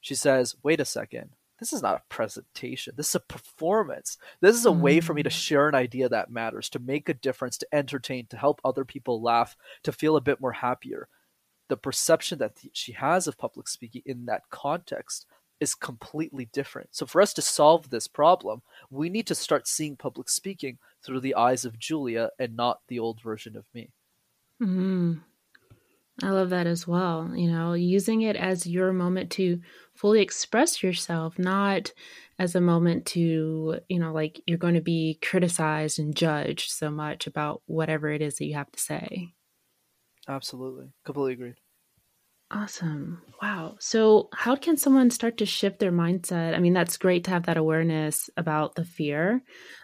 she 0.02 0.16
says, 0.16 0.56
wait 0.64 0.80
a 0.80 0.86
second. 0.86 1.32
This 1.60 1.74
is 1.74 1.82
not 1.82 1.96
a 2.00 2.04
presentation. 2.08 2.94
This 2.96 3.10
is 3.10 3.16
a 3.16 3.20
performance. 3.20 4.18
This 4.40 4.56
is 4.56 4.66
a 4.66 4.72
way 4.72 5.02
for 5.02 5.14
me 5.14 5.24
to 5.24 5.30
Mm. 5.30 5.34
share 5.34 5.68
an 5.68 5.76
idea 5.76 6.08
that 6.08 6.32
matters, 6.32 6.70
to 6.70 6.80
make 6.80 7.10
a 7.10 7.14
difference, 7.14 7.58
to 7.58 7.68
entertain, 7.74 8.28
to 8.28 8.38
help 8.38 8.62
other 8.64 8.86
people 8.86 9.22
laugh, 9.22 9.58
to 9.84 9.92
feel 9.92 10.16
a 10.16 10.22
bit 10.22 10.40
more 10.40 10.54
happier. 10.54 11.10
The 11.68 11.76
perception 11.78 12.40
that 12.40 12.56
th- 12.56 12.76
she 12.76 12.94
has 12.94 13.28
of 13.28 13.38
public 13.38 13.68
speaking 13.68 14.04
in 14.06 14.26
that 14.26 14.50
context 14.50 15.26
is 15.60 15.76
completely 15.76 16.50
different. 16.52 16.90
So, 16.92 17.06
for 17.06 17.22
us 17.22 17.34
to 17.34 17.42
solve 17.42 17.90
this 17.90 18.08
problem, 18.08 18.62
we 18.90 19.10
need 19.10 19.28
to 19.28 19.36
start 19.36 19.68
seeing 19.68 19.96
public 19.96 20.30
speaking 20.30 20.78
through 21.04 21.22
the 21.22 21.36
eyes 21.36 21.66
of 21.66 21.80
Julia 21.80 22.30
and 22.40 22.56
not 22.56 22.82
the 22.88 23.00
old 23.00 23.22
version 23.22 23.56
of 23.56 23.66
me. 23.74 23.92
Mm. 24.62 25.22
I 26.22 26.32
love 26.32 26.50
that 26.50 26.68
as 26.68 26.88
well. 26.88 27.32
You 27.34 27.50
know, 27.50 27.74
using 27.74 28.22
it 28.22 28.36
as 28.36 28.68
your 28.68 28.92
moment 28.92 29.32
to 29.32 29.62
fully 29.96 30.22
express 30.22 30.84
yourself, 30.84 31.40
not 31.40 31.94
as 32.38 32.56
a 32.56 32.62
moment 32.62 33.06
to, 33.08 33.80
you 33.88 34.00
know, 34.00 34.12
like 34.12 34.42
you're 34.46 34.58
going 34.58 34.74
to 34.74 34.82
be 34.82 35.20
criticized 35.22 36.00
and 36.00 36.16
judged 36.16 36.72
so 36.72 36.90
much 36.90 37.28
about 37.28 37.62
whatever 37.66 38.10
it 38.10 38.22
is 38.22 38.38
that 38.38 38.46
you 38.46 38.56
have 38.56 38.72
to 38.72 38.80
say. 38.80 39.34
Absolutely. 40.28 40.92
Completely 41.06 41.34
agreed. 41.34 41.56
Awesome. 42.52 43.22
Wow. 43.44 43.76
So, 43.80 44.30
how 44.34 44.56
can 44.56 44.76
someone 44.76 45.12
start 45.12 45.38
to 45.38 45.46
shift 45.46 45.80
their 45.80 45.92
mindset? 45.92 46.56
I 46.56 46.60
mean, 46.60 46.74
that's 46.74 46.98
great 46.98 47.24
to 47.26 47.32
have 47.32 47.46
that 47.46 47.58
awareness 47.58 48.30
about 48.38 48.74
the 48.76 48.84
fear. 48.84 49.44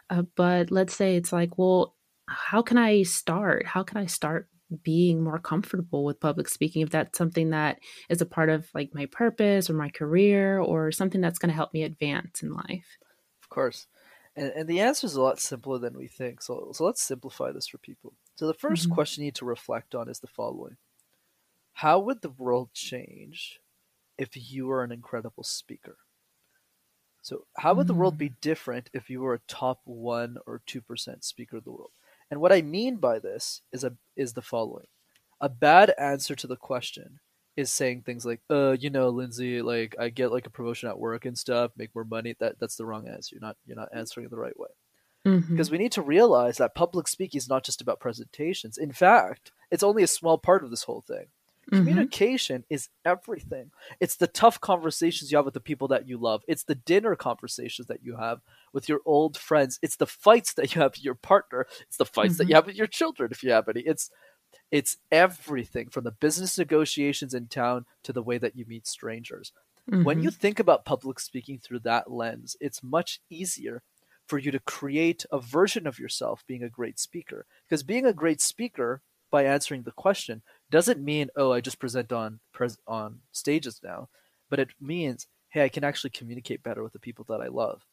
Uh, 0.09 0.23
but 0.35 0.71
let's 0.71 0.95
say 0.95 1.15
it's 1.15 1.31
like, 1.31 1.57
well, 1.59 1.95
how 2.27 2.63
can 2.63 2.77
I 2.79 3.03
start? 3.03 3.67
How 3.67 3.83
can 3.83 3.97
I 3.97 4.07
start 4.07 4.49
being 4.81 5.23
more 5.23 5.37
comfortable 5.37 6.03
with 6.03 6.19
public 6.19 6.49
speaking 6.49 6.81
if 6.81 6.89
that's 6.89 7.17
something 7.17 7.51
that 7.51 7.79
is 8.09 8.19
a 8.19 8.25
part 8.25 8.49
of 8.49 8.67
like 8.73 8.89
my 8.95 9.05
purpose 9.05 9.69
or 9.69 9.73
my 9.75 9.89
career 9.89 10.59
or 10.59 10.91
something 10.91 11.21
that's 11.21 11.37
going 11.37 11.49
to 11.49 11.55
help 11.55 11.71
me 11.71 11.83
advance 11.83 12.41
in 12.41 12.51
life? 12.51 12.97
Of 13.41 13.49
course. 13.49 13.87
And, 14.35 14.51
and 14.51 14.67
the 14.69 14.81
answer 14.81 15.05
is 15.07 15.15
a 15.15 15.21
lot 15.21 15.39
simpler 15.39 15.77
than 15.77 15.97
we 15.97 16.07
think. 16.07 16.41
So, 16.41 16.71
so 16.73 16.85
let's 16.85 17.01
simplify 17.01 17.51
this 17.51 17.67
for 17.67 17.77
people. 17.77 18.13
So, 18.35 18.47
the 18.47 18.53
1st 18.53 18.89
Mhm. 18.89 18.89
question 18.89 19.23
you 19.23 19.27
need 19.27 19.35
to 19.35 19.45
reflect 19.45 19.95
on 19.95 20.09
is 20.09 20.19
the 20.19 20.27
following 20.27 20.77
How 21.79 21.99
would 21.99 22.21
the 22.21 22.29
world 22.29 22.69
change 22.73 23.59
if 24.17 24.29
you 24.51 24.67
were 24.67 24.83
an 24.83 24.93
incredible 24.93 25.43
speaker? 25.43 25.97
So, 27.21 27.45
how 27.57 27.73
would 27.73 27.87
the 27.87 27.93
world 27.93 28.17
be 28.17 28.29
hmm. 28.29 28.35
different 28.39 28.89
if 28.93 29.09
you 29.09 29.21
were 29.21 29.33
a 29.33 29.39
top 29.47 29.81
1 29.83 30.37
or 30.47 30.61
2% 30.65 31.23
speaker 31.23 31.57
of 31.57 31.65
the 31.65 31.71
world? 31.71 31.91
And 32.31 32.39
what 32.39 32.53
I 32.53 32.61
mean 32.61 32.95
by 32.95 33.19
this 33.19 33.61
is 33.73 33.83
a 33.83 33.93
is 34.15 34.33
the 34.33 34.41
following. 34.41 34.87
A 35.41 35.49
bad 35.49 35.93
answer 35.97 36.33
to 36.35 36.47
the 36.47 36.55
question 36.55 37.19
is 37.57 37.71
saying 37.71 38.03
things 38.03 38.25
like, 38.25 38.41
"Uh, 38.49 38.77
you 38.79 38.89
know, 38.89 39.09
Lindsay, 39.09 39.61
like 39.61 39.95
I 39.99 40.09
get 40.09 40.31
like 40.31 40.47
a 40.47 40.49
promotion 40.49 40.87
at 40.87 40.97
work 40.97 41.25
and 41.25 41.37
stuff, 41.37 41.71
make 41.75 41.93
more 41.93 42.05
money." 42.05 42.35
That 42.39 42.57
that's 42.57 42.77
the 42.77 42.85
wrong 42.85 43.07
answer. 43.07 43.35
You're 43.35 43.41
not 43.41 43.57
you're 43.65 43.75
not 43.75 43.91
mm. 43.91 43.97
answering 43.97 44.25
it 44.25 44.29
the 44.29 44.37
right 44.37 44.57
way. 44.57 44.69
Mm-hmm. 45.27 45.53
Because 45.53 45.71
we 45.71 45.77
need 45.77 45.91
to 45.93 46.01
realize 46.01 46.57
that 46.57 46.75
public 46.75 47.07
speaking 47.07 47.37
is 47.37 47.49
not 47.49 47.65
just 47.65 47.81
about 47.81 47.99
presentations. 47.99 48.77
In 48.77 48.93
fact, 48.93 49.51
it's 49.71 49.83
only 49.83 50.03
a 50.03 50.07
small 50.07 50.37
part 50.37 50.63
of 50.63 50.69
this 50.69 50.83
whole 50.83 51.01
thing. 51.01 51.25
Mhm. 51.71 52.09
Communication 52.11 52.63
is 52.69 52.89
everything. 53.03 53.71
It's 53.99 54.15
the 54.15 54.27
tough 54.27 54.61
conversations 54.61 55.31
you 55.31 55.37
have 55.37 55.45
with 55.45 55.53
the 55.55 55.59
people 55.59 55.87
that 55.89 56.07
you 56.07 56.17
love. 56.17 56.43
It's 56.47 56.63
the 56.63 56.75
dinner 56.75 57.15
conversations 57.15 57.87
that 57.87 58.03
you 58.03 58.15
have 58.17 58.41
with 58.73 58.87
your 58.87 59.01
old 59.05 59.37
friends. 59.37 59.79
It's 59.81 59.97
the 59.97 60.07
fights 60.07 60.53
that 60.53 60.73
you 60.75 60.81
have 60.81 60.91
with 60.93 61.03
your 61.03 61.15
partner. 61.15 61.65
It's 61.81 61.97
the 61.97 62.05
fights 62.05 62.37
that 62.37 62.47
Mhm. 62.47 62.49
you 62.49 62.55
have 62.55 62.65
with 62.67 62.75
your 62.75 62.87
children 62.87 63.31
if 63.31 63.43
you 63.43 63.51
have 63.51 63.67
any. 63.67 63.81
It's 63.81 64.09
it's 64.71 64.97
everything 65.11 65.89
from 65.89 66.03
the 66.03 66.11
business 66.11 66.57
negotiations 66.57 67.33
in 67.33 67.47
town 67.47 67.85
to 68.03 68.13
the 68.13 68.23
way 68.23 68.37
that 68.37 68.55
you 68.55 68.65
meet 68.65 68.87
strangers. 68.87 69.51
When 70.01 70.21
Mhm. 70.21 70.23
you 70.23 70.31
think 70.31 70.59
about 70.59 70.85
public 70.85 71.19
speaking 71.19 71.59
through 71.59 71.79
that 71.79 72.11
lens, 72.11 72.55
it's 72.59 72.83
much 72.83 73.21
easier 73.29 73.83
for 74.27 74.37
you 74.37 74.51
to 74.51 74.59
create 74.59 75.25
a 75.31 75.39
version 75.39 75.87
of 75.87 75.99
yourself 75.99 76.45
being 76.47 76.63
a 76.63 76.69
great 76.69 76.99
speaker. 76.99 77.45
Because 77.65 77.83
being 77.83 78.05
a 78.05 78.13
great 78.13 78.41
speaker, 78.41 79.01
by 79.31 79.43
answering 79.45 79.83
the 79.83 79.91
question, 79.91 80.41
doesn't 80.71 81.03
mean, 81.03 81.29
oh, 81.35 81.51
I 81.51 81.61
just 81.61 81.79
present 81.79 82.11
on 82.11 82.39
pres- 82.53 82.79
on 82.87 83.21
stages 83.31 83.81
now, 83.83 84.09
but 84.49 84.59
it 84.59 84.69
means, 84.79 85.27
hey, 85.49 85.63
I 85.63 85.69
can 85.69 85.83
actually 85.83 86.09
communicate 86.11 86.63
better 86.63 86.83
with 86.83 86.93
the 86.93 86.99
people 86.99 87.25
that 87.29 87.41
I 87.41 87.47
love. 87.47 87.85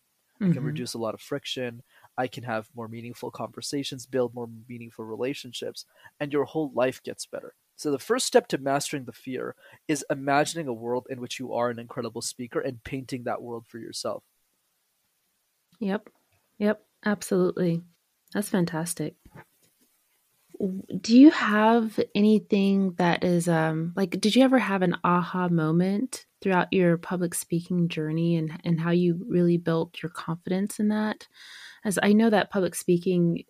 I 0.45 0.49
can 0.49 0.63
Mhm. 0.63 0.65
reduce 0.65 0.95
a 0.95 0.99
lot 0.99 1.15
of 1.15 1.21
friction. 1.21 1.83
I 2.19 2.27
can 2.27 2.45
have 2.45 2.71
more 2.75 2.89
meaningful 2.89 3.31
conversations, 3.31 4.07
build 4.07 4.35
more 4.35 4.49
meaningful 4.69 5.05
relationships, 5.05 5.87
and 6.21 6.33
your 6.33 6.45
whole 6.45 6.73
life 6.75 7.03
gets 7.03 7.27
better. 7.27 7.55
So, 7.77 7.91
the 7.91 7.99
first 7.99 8.27
step 8.27 8.49
to 8.49 8.59
mastering 8.59 9.05
the 9.05 9.13
fear 9.13 9.57
is 9.89 10.05
imagining 10.11 10.69
a 10.69 10.73
world 10.75 11.07
in 11.11 11.21
which 11.21 11.39
you 11.41 11.53
are 11.55 11.71
an 11.71 11.79
incredible 11.79 12.23
speaker 12.23 12.61
and 12.61 12.83
painting 12.85 13.25
that 13.25 13.43
world 13.43 13.67
for 13.67 13.79
yourself. 13.79 14.25
Yep. 15.81 16.09
Yep. 16.59 16.87
Absolutely. 17.05 17.83
That's 18.33 18.49
fantastic. 18.49 19.17
Do 21.01 21.19
you 21.19 21.31
have 21.31 21.99
anything 22.15 22.95
that 22.99 23.25
is 23.25 23.49
um 23.49 23.93
like 23.97 24.21
did 24.21 24.37
you 24.37 24.45
ever 24.45 24.59
have 24.59 24.83
an 24.83 24.97
aha 25.03 25.49
moment 25.49 26.25
throughout 26.41 26.73
your 26.73 26.99
public 26.99 27.35
speaking 27.35 27.89
journey 27.89 28.37
and 28.37 28.53
and 28.65 28.81
how 28.81 28.91
you 28.91 29.25
really 29.29 29.57
built 29.57 30.03
your 30.03 30.11
confidence 30.11 30.79
in 30.79 30.89
that? 30.89 31.27
As 31.85 31.99
I 32.01 32.13
know 32.13 32.31
that 32.31 32.51
public 32.51 32.77
speaking 32.77 33.43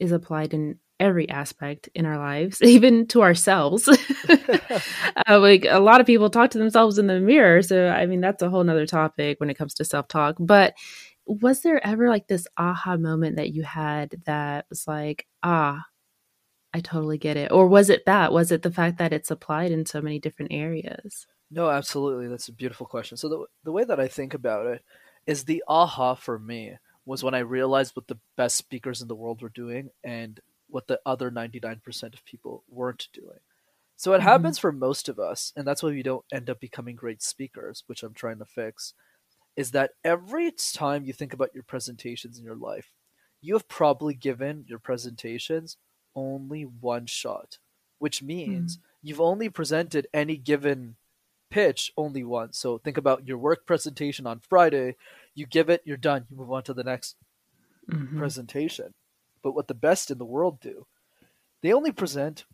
is 0.00 0.10
applied 0.10 0.52
in 0.52 0.78
every 1.00 1.28
aspect 1.28 1.88
in 1.94 2.04
our 2.06 2.18
lives, 2.18 2.60
even 2.62 3.06
to 3.08 3.22
ourselves. 3.22 3.88
uh, 5.28 5.38
like 5.38 5.64
a 5.68 5.78
lot 5.78 6.00
of 6.00 6.06
people 6.06 6.28
talk 6.28 6.50
to 6.50 6.58
themselves 6.58 6.98
in 6.98 7.06
the 7.06 7.20
mirror, 7.20 7.62
so 7.62 7.88
I 7.88 8.06
mean 8.06 8.20
that's 8.20 8.42
a 8.42 8.50
whole 8.50 8.64
nother 8.64 8.86
topic 8.86 9.38
when 9.38 9.50
it 9.50 9.58
comes 9.58 9.74
to 9.74 9.84
self 9.84 10.08
talk. 10.08 10.36
But 10.40 10.74
was 11.26 11.60
there 11.60 11.84
ever 11.86 12.08
like 12.08 12.26
this 12.26 12.46
aha 12.56 12.96
moment 12.96 13.36
that 13.36 13.52
you 13.52 13.62
had 13.62 14.16
that 14.24 14.66
was 14.70 14.86
like, 14.88 15.26
ah, 15.42 15.84
I 16.78 16.80
totally 16.80 17.18
get 17.18 17.36
it? 17.36 17.52
Or 17.52 17.66
was 17.68 17.90
it 17.90 18.04
that? 18.06 18.32
Was 18.32 18.52
it 18.52 18.62
the 18.62 18.70
fact 18.72 18.98
that 18.98 19.12
it's 19.12 19.30
applied 19.30 19.72
in 19.72 19.86
so 19.86 20.00
many 20.00 20.18
different 20.18 20.52
areas? 20.52 21.26
No, 21.50 21.70
absolutely. 21.70 22.28
That's 22.28 22.48
a 22.48 22.52
beautiful 22.52 22.86
question. 22.86 23.16
So 23.16 23.28
the 23.28 23.46
the 23.64 23.72
way 23.72 23.84
that 23.84 24.00
I 24.00 24.08
think 24.08 24.34
about 24.34 24.66
it 24.66 24.84
is 25.26 25.44
the 25.44 25.64
aha 25.66 26.14
for 26.14 26.38
me 26.38 26.76
was 27.06 27.24
when 27.24 27.34
I 27.34 27.38
realized 27.38 27.96
what 27.96 28.06
the 28.08 28.20
best 28.36 28.56
speakers 28.56 29.00
in 29.00 29.08
the 29.08 29.16
world 29.16 29.40
were 29.40 29.48
doing 29.48 29.90
and 30.04 30.40
what 30.68 30.86
the 30.88 31.00
other 31.06 31.30
99% 31.30 32.14
of 32.14 32.24
people 32.24 32.64
weren't 32.68 33.08
doing. 33.12 33.38
So 33.96 34.14
it 34.14 34.20
Mhm. 34.20 34.22
happens 34.22 34.58
for 34.58 34.72
most 34.72 35.08
of 35.08 35.18
us, 35.20 35.52
and 35.56 35.66
that's 35.66 35.82
why 35.82 35.90
we 35.90 36.02
don't 36.02 36.26
end 36.32 36.50
up 36.50 36.60
becoming 36.60 36.96
great 36.96 37.22
speakers, 37.22 37.84
which 37.86 38.02
I'm 38.02 38.14
trying 38.14 38.38
to 38.40 38.46
fix, 38.46 38.94
is 39.56 39.72
that 39.72 39.92
every 40.04 40.52
time 40.52 41.04
you 41.04 41.12
think 41.12 41.32
about 41.32 41.54
your 41.54 41.64
presentations 41.64 42.38
in 42.38 42.44
your 42.44 42.56
life, 42.56 42.94
you 43.40 43.54
have 43.54 43.68
probably 43.68 44.14
given 44.14 44.64
your 44.68 44.78
presentations 44.78 45.76
only 46.18 46.62
one 46.62 47.06
shot, 47.06 47.58
which 47.98 48.22
means 48.22 48.78
you've 49.02 49.20
only 49.20 49.48
presented 49.48 50.06
any 50.12 50.36
given 50.36 50.96
pitch 51.50 51.92
only 51.96 52.24
once. 52.24 52.58
So 52.58 52.78
think 52.78 52.98
about 52.98 53.26
your 53.26 53.38
work 53.38 53.66
presentation 53.66 54.26
on 54.26 54.40
Friday, 54.40 54.96
you 55.34 55.46
give 55.46 55.70
it, 55.70 55.82
you're 55.84 55.96
done, 55.96 56.26
you 56.30 56.36
move 56.36 56.52
on 56.52 56.62
to 56.64 56.74
the 56.74 56.84
next. 56.84 57.16
mm-hmm. 57.90 58.18
presentation. 58.18 58.94
But 59.42 59.54
what 59.54 59.68
the 59.68 59.74
best 59.74 60.10
in 60.10 60.18
the 60.18 60.24
world 60.24 60.60
do, 60.60 60.86
they 61.62 61.72
only 61.72 61.92
present 61.92 62.44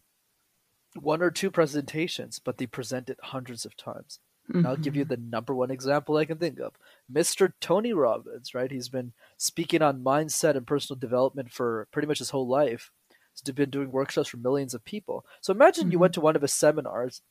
one 1.00 1.22
or 1.22 1.30
two 1.30 1.50
presentations, 1.50 2.38
but 2.38 2.58
they 2.58 2.66
present 2.66 3.10
it 3.10 3.18
hundreds 3.22 3.64
of 3.64 3.76
times. 3.76 4.20
Mm-hmm. 4.50 4.66
I'll 4.66 4.76
give 4.76 4.94
you 4.94 5.04
mm-hmm. 5.04 5.22
the 5.22 5.30
number 5.30 5.54
one 5.54 5.70
example 5.70 6.16
I 6.16 6.26
can 6.26 6.38
think 6.38 6.60
of. 6.60 6.74
Mr. 7.12 7.52
Tony 7.60 7.92
Robbins, 7.92 8.54
right? 8.54 8.70
He's 8.70 8.90
been 8.90 9.12
speaking 9.38 9.82
on 9.82 10.04
mindset 10.04 10.56
and 10.56 10.66
personal 10.66 10.98
development 10.98 11.50
for 11.52 11.88
pretty 11.92 12.06
much 12.06 12.18
his 12.18 12.30
whole 12.30 12.46
life. 12.46 12.90
He's 13.34 13.54
been 13.54 13.70
doing 13.70 13.90
workshops 13.90 14.28
for 14.28 14.36
millions 14.36 14.74
of 14.74 14.84
people. 14.84 15.24
So 15.40 15.52
imagine 15.52 15.84
mm-hmm. 15.84 15.92
you 15.92 15.98
went 15.98 16.14
to 16.14 16.20
one 16.20 16.36
of 16.36 16.42
his 16.42 16.52
seminars 16.52 17.22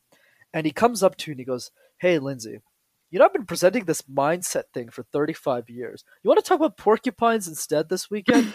and 0.54 0.66
he 0.66 0.72
comes 0.72 1.02
up 1.02 1.18
to 1.18 1.32
you 1.32 1.34
and 1.34 1.40
he 1.40 1.46
goes, 1.46 1.72
Hey, 1.98 2.20
Lindsay, 2.20 2.60
you 3.14 3.20
know, 3.20 3.26
I've 3.26 3.34
been 3.34 3.46
presenting 3.46 3.86
this 3.86 4.02
mindset 4.04 4.64
thing 4.74 4.90
for 4.90 5.04
35 5.04 5.70
years. 5.70 6.04
You 6.24 6.30
want 6.30 6.44
to 6.44 6.50
talk 6.50 6.56
about 6.60 6.78
porcupines 6.78 7.48
instead 7.48 7.88
this 7.88 8.10
weekend? 8.10 8.54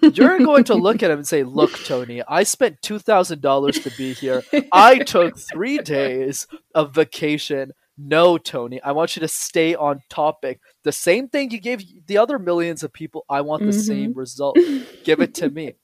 You're 0.00 0.38
going 0.38 0.62
to 0.64 0.76
look 0.76 1.02
at 1.02 1.10
him 1.10 1.18
and 1.18 1.26
say, 1.26 1.42
Look, 1.42 1.72
Tony, 1.84 2.22
I 2.28 2.44
spent 2.44 2.80
$2,000 2.82 3.82
to 3.82 3.90
be 3.96 4.12
here. 4.12 4.44
I 4.72 4.98
took 4.98 5.36
three 5.36 5.78
days 5.78 6.46
of 6.72 6.94
vacation. 6.94 7.72
No, 7.98 8.38
Tony, 8.38 8.80
I 8.80 8.92
want 8.92 9.16
you 9.16 9.20
to 9.20 9.28
stay 9.28 9.74
on 9.74 10.02
topic. 10.08 10.60
The 10.84 10.92
same 10.92 11.28
thing 11.28 11.50
you 11.50 11.58
gave 11.58 11.82
the 12.06 12.18
other 12.18 12.38
millions 12.38 12.84
of 12.84 12.92
people, 12.92 13.24
I 13.28 13.40
want 13.40 13.62
the 13.62 13.70
mm-hmm. 13.70 13.80
same 13.80 14.12
result. 14.12 14.56
Give 15.02 15.20
it 15.20 15.34
to 15.34 15.50
me. 15.50 15.74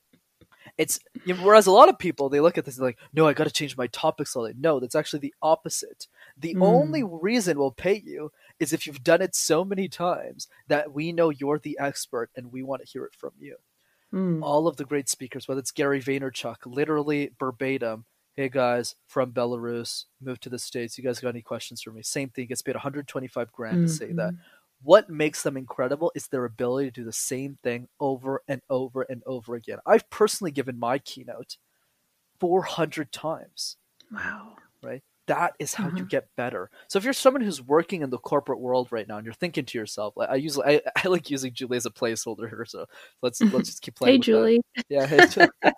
It's 0.82 0.98
you 1.24 1.34
know, 1.34 1.44
whereas 1.44 1.66
a 1.68 1.70
lot 1.70 1.88
of 1.88 1.96
people 1.96 2.28
they 2.28 2.40
look 2.40 2.58
at 2.58 2.64
this 2.64 2.76
and 2.76 2.84
like, 2.84 2.98
no, 3.12 3.28
I 3.28 3.34
got 3.34 3.44
to 3.44 3.52
change 3.52 3.76
my 3.76 3.86
topic 3.86 4.26
slightly. 4.26 4.54
No, 4.58 4.80
that's 4.80 4.96
actually 4.96 5.20
the 5.20 5.34
opposite. 5.40 6.08
The 6.36 6.54
mm. 6.54 6.66
only 6.66 7.04
reason 7.04 7.56
we'll 7.56 7.70
pay 7.70 8.02
you 8.04 8.32
is 8.58 8.72
if 8.72 8.84
you've 8.84 9.04
done 9.04 9.22
it 9.22 9.36
so 9.36 9.64
many 9.64 9.88
times 9.88 10.48
that 10.66 10.92
we 10.92 11.12
know 11.12 11.30
you're 11.30 11.60
the 11.60 11.78
expert 11.80 12.30
and 12.34 12.50
we 12.50 12.64
want 12.64 12.82
to 12.82 12.88
hear 12.88 13.04
it 13.04 13.14
from 13.14 13.30
you. 13.38 13.56
Mm. 14.12 14.42
All 14.42 14.66
of 14.66 14.76
the 14.76 14.84
great 14.84 15.08
speakers, 15.08 15.46
whether 15.46 15.60
it's 15.60 15.70
Gary 15.70 16.02
Vaynerchuk, 16.02 16.56
literally 16.66 17.30
verbatim, 17.38 18.04
hey 18.34 18.48
guys 18.48 18.96
from 19.06 19.30
Belarus, 19.30 20.06
moved 20.20 20.42
to 20.42 20.50
the 20.50 20.58
States. 20.58 20.98
You 20.98 21.04
guys 21.04 21.20
got 21.20 21.28
any 21.28 21.42
questions 21.42 21.80
for 21.80 21.92
me? 21.92 22.02
Same 22.02 22.28
thing, 22.28 22.48
gets 22.48 22.60
paid 22.60 22.74
125 22.74 23.52
grand 23.52 23.76
mm-hmm. 23.76 23.86
to 23.86 23.92
say 23.92 24.12
that. 24.12 24.34
What 24.82 25.08
makes 25.08 25.42
them 25.42 25.56
incredible 25.56 26.12
is 26.14 26.28
their 26.28 26.44
ability 26.44 26.90
to 26.90 27.00
do 27.00 27.04
the 27.04 27.12
same 27.12 27.58
thing 27.62 27.88
over 28.00 28.42
and 28.48 28.62
over 28.68 29.02
and 29.02 29.22
over 29.26 29.54
again. 29.54 29.78
I've 29.86 30.08
personally 30.10 30.50
given 30.50 30.78
my 30.78 30.98
keynote 30.98 31.56
400 32.40 33.12
times. 33.12 33.76
Wow. 34.10 34.56
Right? 34.82 35.02
That 35.26 35.54
is 35.58 35.74
how 35.74 35.86
mm-hmm. 35.86 35.98
you 35.98 36.04
get 36.04 36.28
better. 36.36 36.70
So 36.88 36.98
if 36.98 37.04
you're 37.04 37.12
someone 37.12 37.42
who's 37.42 37.62
working 37.62 38.02
in 38.02 38.10
the 38.10 38.18
corporate 38.18 38.58
world 38.60 38.88
right 38.90 39.06
now 39.06 39.18
and 39.18 39.24
you're 39.24 39.32
thinking 39.34 39.64
to 39.64 39.78
yourself, 39.78 40.14
like 40.16 40.28
I 40.28 40.34
usually 40.34 40.66
I, 40.66 40.80
I 41.04 41.08
like 41.08 41.30
using 41.30 41.52
Julie 41.52 41.76
as 41.76 41.86
a 41.86 41.90
placeholder 41.90 42.48
here, 42.48 42.64
so 42.66 42.86
let's 43.22 43.40
let's 43.52 43.68
just 43.68 43.82
keep 43.82 43.94
playing. 43.94 44.14
hey 44.14 44.18
Julie. 44.18 44.60
That. 44.76 44.84
Yeah, 44.88 45.06
hey, 45.06 45.46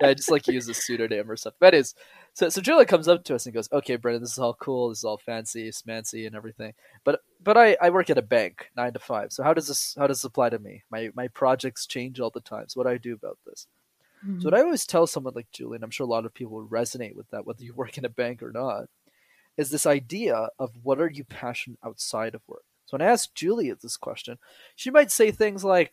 yeah, 0.00 0.08
I 0.08 0.14
just 0.14 0.30
like 0.30 0.42
to 0.44 0.52
use 0.52 0.68
a 0.68 0.74
pseudonym 0.74 1.30
or 1.30 1.36
something. 1.36 1.58
That 1.60 1.74
is 1.74 1.94
so 2.34 2.48
so 2.48 2.60
Julie 2.60 2.86
comes 2.86 3.08
up 3.08 3.24
to 3.24 3.34
us 3.34 3.46
and 3.46 3.54
goes, 3.54 3.68
Okay, 3.72 3.96
Brendan, 3.96 4.22
this 4.22 4.32
is 4.32 4.38
all 4.38 4.54
cool, 4.54 4.90
this 4.90 4.98
is 4.98 5.04
all 5.04 5.18
fancy, 5.18 5.70
smancy 5.70 6.26
and 6.26 6.36
everything. 6.36 6.72
But 7.04 7.20
but 7.42 7.56
I, 7.56 7.76
I 7.80 7.90
work 7.90 8.10
at 8.10 8.18
a 8.18 8.22
bank 8.22 8.70
nine 8.76 8.92
to 8.92 8.98
five. 8.98 9.32
So 9.32 9.42
how 9.42 9.54
does 9.54 9.68
this 9.68 9.94
how 9.98 10.06
does 10.06 10.18
this 10.18 10.24
apply 10.24 10.50
to 10.50 10.58
me? 10.58 10.84
My 10.90 11.10
my 11.14 11.28
projects 11.28 11.86
change 11.86 12.20
all 12.20 12.30
the 12.30 12.40
time. 12.40 12.66
So 12.68 12.78
what 12.78 12.86
do 12.86 12.92
I 12.92 12.98
do 12.98 13.14
about 13.14 13.38
this? 13.44 13.66
Mm-hmm. 14.26 14.40
So 14.40 14.46
what 14.46 14.54
I 14.54 14.62
always 14.62 14.86
tell 14.86 15.06
someone 15.06 15.34
like 15.34 15.50
Julie, 15.52 15.76
and 15.76 15.84
I'm 15.84 15.90
sure 15.90 16.06
a 16.06 16.10
lot 16.10 16.26
of 16.26 16.34
people 16.34 16.56
would 16.56 16.70
resonate 16.70 17.14
with 17.14 17.30
that, 17.30 17.46
whether 17.46 17.62
you 17.62 17.74
work 17.74 17.98
in 17.98 18.04
a 18.04 18.10
bank 18.10 18.42
or 18.42 18.52
not, 18.52 18.86
is 19.56 19.70
this 19.70 19.86
idea 19.86 20.48
of 20.58 20.70
what 20.82 21.00
are 21.00 21.10
you 21.10 21.24
passionate 21.24 21.78
outside 21.84 22.34
of 22.34 22.42
work. 22.46 22.64
So 22.86 22.96
when 22.96 23.06
I 23.06 23.10
ask 23.10 23.34
Julie 23.34 23.72
this 23.72 23.96
question, 23.96 24.38
she 24.74 24.90
might 24.90 25.10
say 25.10 25.30
things 25.30 25.64
like, 25.64 25.92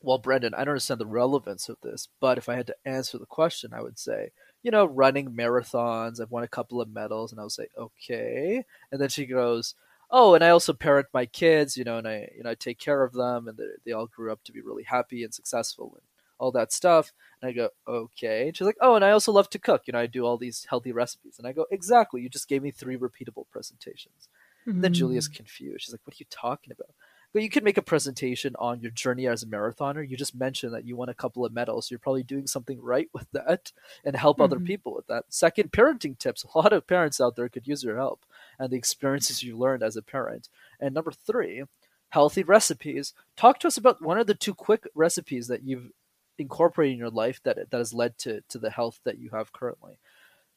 well, 0.00 0.18
Brendan, 0.18 0.54
I 0.54 0.58
don't 0.58 0.70
understand 0.70 1.00
the 1.00 1.06
relevance 1.06 1.68
of 1.68 1.76
this, 1.82 2.08
but 2.20 2.38
if 2.38 2.48
I 2.48 2.56
had 2.56 2.66
to 2.66 2.76
answer 2.84 3.18
the 3.18 3.26
question, 3.26 3.72
I 3.72 3.82
would 3.82 3.98
say, 3.98 4.30
you 4.62 4.70
know, 4.70 4.84
running 4.84 5.30
marathons, 5.30 6.20
I've 6.20 6.30
won 6.30 6.44
a 6.44 6.48
couple 6.48 6.80
of 6.80 6.92
medals, 6.92 7.32
and 7.32 7.40
I 7.40 7.44
would 7.44 7.52
say, 7.52 7.68
okay. 7.76 8.64
And 8.90 9.00
then 9.00 9.08
she 9.08 9.26
goes, 9.26 9.74
oh, 10.10 10.34
and 10.34 10.44
I 10.44 10.50
also 10.50 10.72
parent 10.72 11.06
my 11.12 11.26
kids, 11.26 11.76
you 11.76 11.84
know, 11.84 11.98
and 11.98 12.06
I, 12.06 12.30
you 12.36 12.42
know, 12.42 12.50
I 12.50 12.54
take 12.54 12.78
care 12.78 13.02
of 13.02 13.12
them, 13.12 13.48
and 13.48 13.56
they, 13.56 13.64
they 13.84 13.92
all 13.92 14.06
grew 14.06 14.30
up 14.30 14.44
to 14.44 14.52
be 14.52 14.60
really 14.60 14.84
happy 14.84 15.24
and 15.24 15.32
successful. 15.32 15.92
And 15.94 16.02
all 16.42 16.50
that 16.50 16.72
stuff. 16.72 17.12
And 17.40 17.48
I 17.48 17.52
go, 17.52 17.70
okay. 17.86 18.48
And 18.48 18.56
she's 18.56 18.66
like, 18.66 18.76
oh, 18.80 18.96
and 18.96 19.04
I 19.04 19.12
also 19.12 19.30
love 19.30 19.48
to 19.50 19.58
cook. 19.58 19.82
You 19.86 19.92
know, 19.92 20.00
I 20.00 20.06
do 20.06 20.26
all 20.26 20.36
these 20.36 20.66
healthy 20.68 20.92
recipes. 20.92 21.36
And 21.38 21.46
I 21.46 21.52
go, 21.52 21.66
exactly. 21.70 22.20
You 22.20 22.28
just 22.28 22.48
gave 22.48 22.62
me 22.62 22.72
three 22.72 22.96
repeatable 22.96 23.44
presentations. 23.50 24.28
Mm-hmm. 24.66 24.80
Then 24.80 24.92
Julia's 24.92 25.28
mm. 25.28 25.36
confused. 25.36 25.84
She's 25.84 25.94
like, 25.94 26.00
what 26.04 26.14
are 26.14 26.18
you 26.18 26.26
talking 26.30 26.72
about? 26.72 26.90
But 27.32 27.42
you 27.42 27.48
could 27.48 27.64
make 27.64 27.78
a 27.78 27.82
presentation 27.82 28.54
on 28.58 28.80
your 28.80 28.90
journey 28.90 29.26
as 29.26 29.42
a 29.42 29.46
marathoner. 29.46 30.06
You 30.06 30.16
just 30.16 30.34
mentioned 30.34 30.74
that 30.74 30.84
you 30.84 30.96
won 30.96 31.08
a 31.08 31.14
couple 31.14 31.46
of 31.46 31.52
medals. 31.52 31.86
So 31.86 31.92
you're 31.92 32.00
probably 32.00 32.24
doing 32.24 32.46
something 32.46 32.82
right 32.82 33.08
with 33.14 33.26
that 33.32 33.72
and 34.04 34.16
help 34.16 34.36
mm-hmm. 34.36 34.44
other 34.44 34.60
people 34.60 34.94
with 34.94 35.06
that. 35.06 35.24
Second, 35.28 35.72
parenting 35.72 36.18
tips. 36.18 36.44
A 36.44 36.58
lot 36.58 36.72
of 36.72 36.86
parents 36.86 37.20
out 37.20 37.36
there 37.36 37.48
could 37.48 37.66
use 37.66 37.84
your 37.84 37.96
help 37.96 38.26
and 38.58 38.70
the 38.70 38.76
experiences 38.76 39.42
you 39.42 39.56
learned 39.56 39.82
as 39.82 39.96
a 39.96 40.02
parent. 40.02 40.48
And 40.78 40.92
number 40.92 41.12
three, 41.12 41.64
healthy 42.10 42.42
recipes. 42.42 43.14
Talk 43.36 43.60
to 43.60 43.68
us 43.68 43.78
about 43.78 44.02
one 44.02 44.18
of 44.18 44.26
the 44.26 44.34
two 44.34 44.54
quick 44.54 44.86
recipes 44.94 45.48
that 45.48 45.62
you've 45.62 45.90
incorporating 46.38 46.98
your 46.98 47.10
life 47.10 47.40
that 47.44 47.56
that 47.70 47.78
has 47.78 47.92
led 47.92 48.18
to 48.18 48.40
to 48.48 48.58
the 48.58 48.70
health 48.70 49.00
that 49.04 49.18
you 49.18 49.30
have 49.30 49.52
currently. 49.52 49.98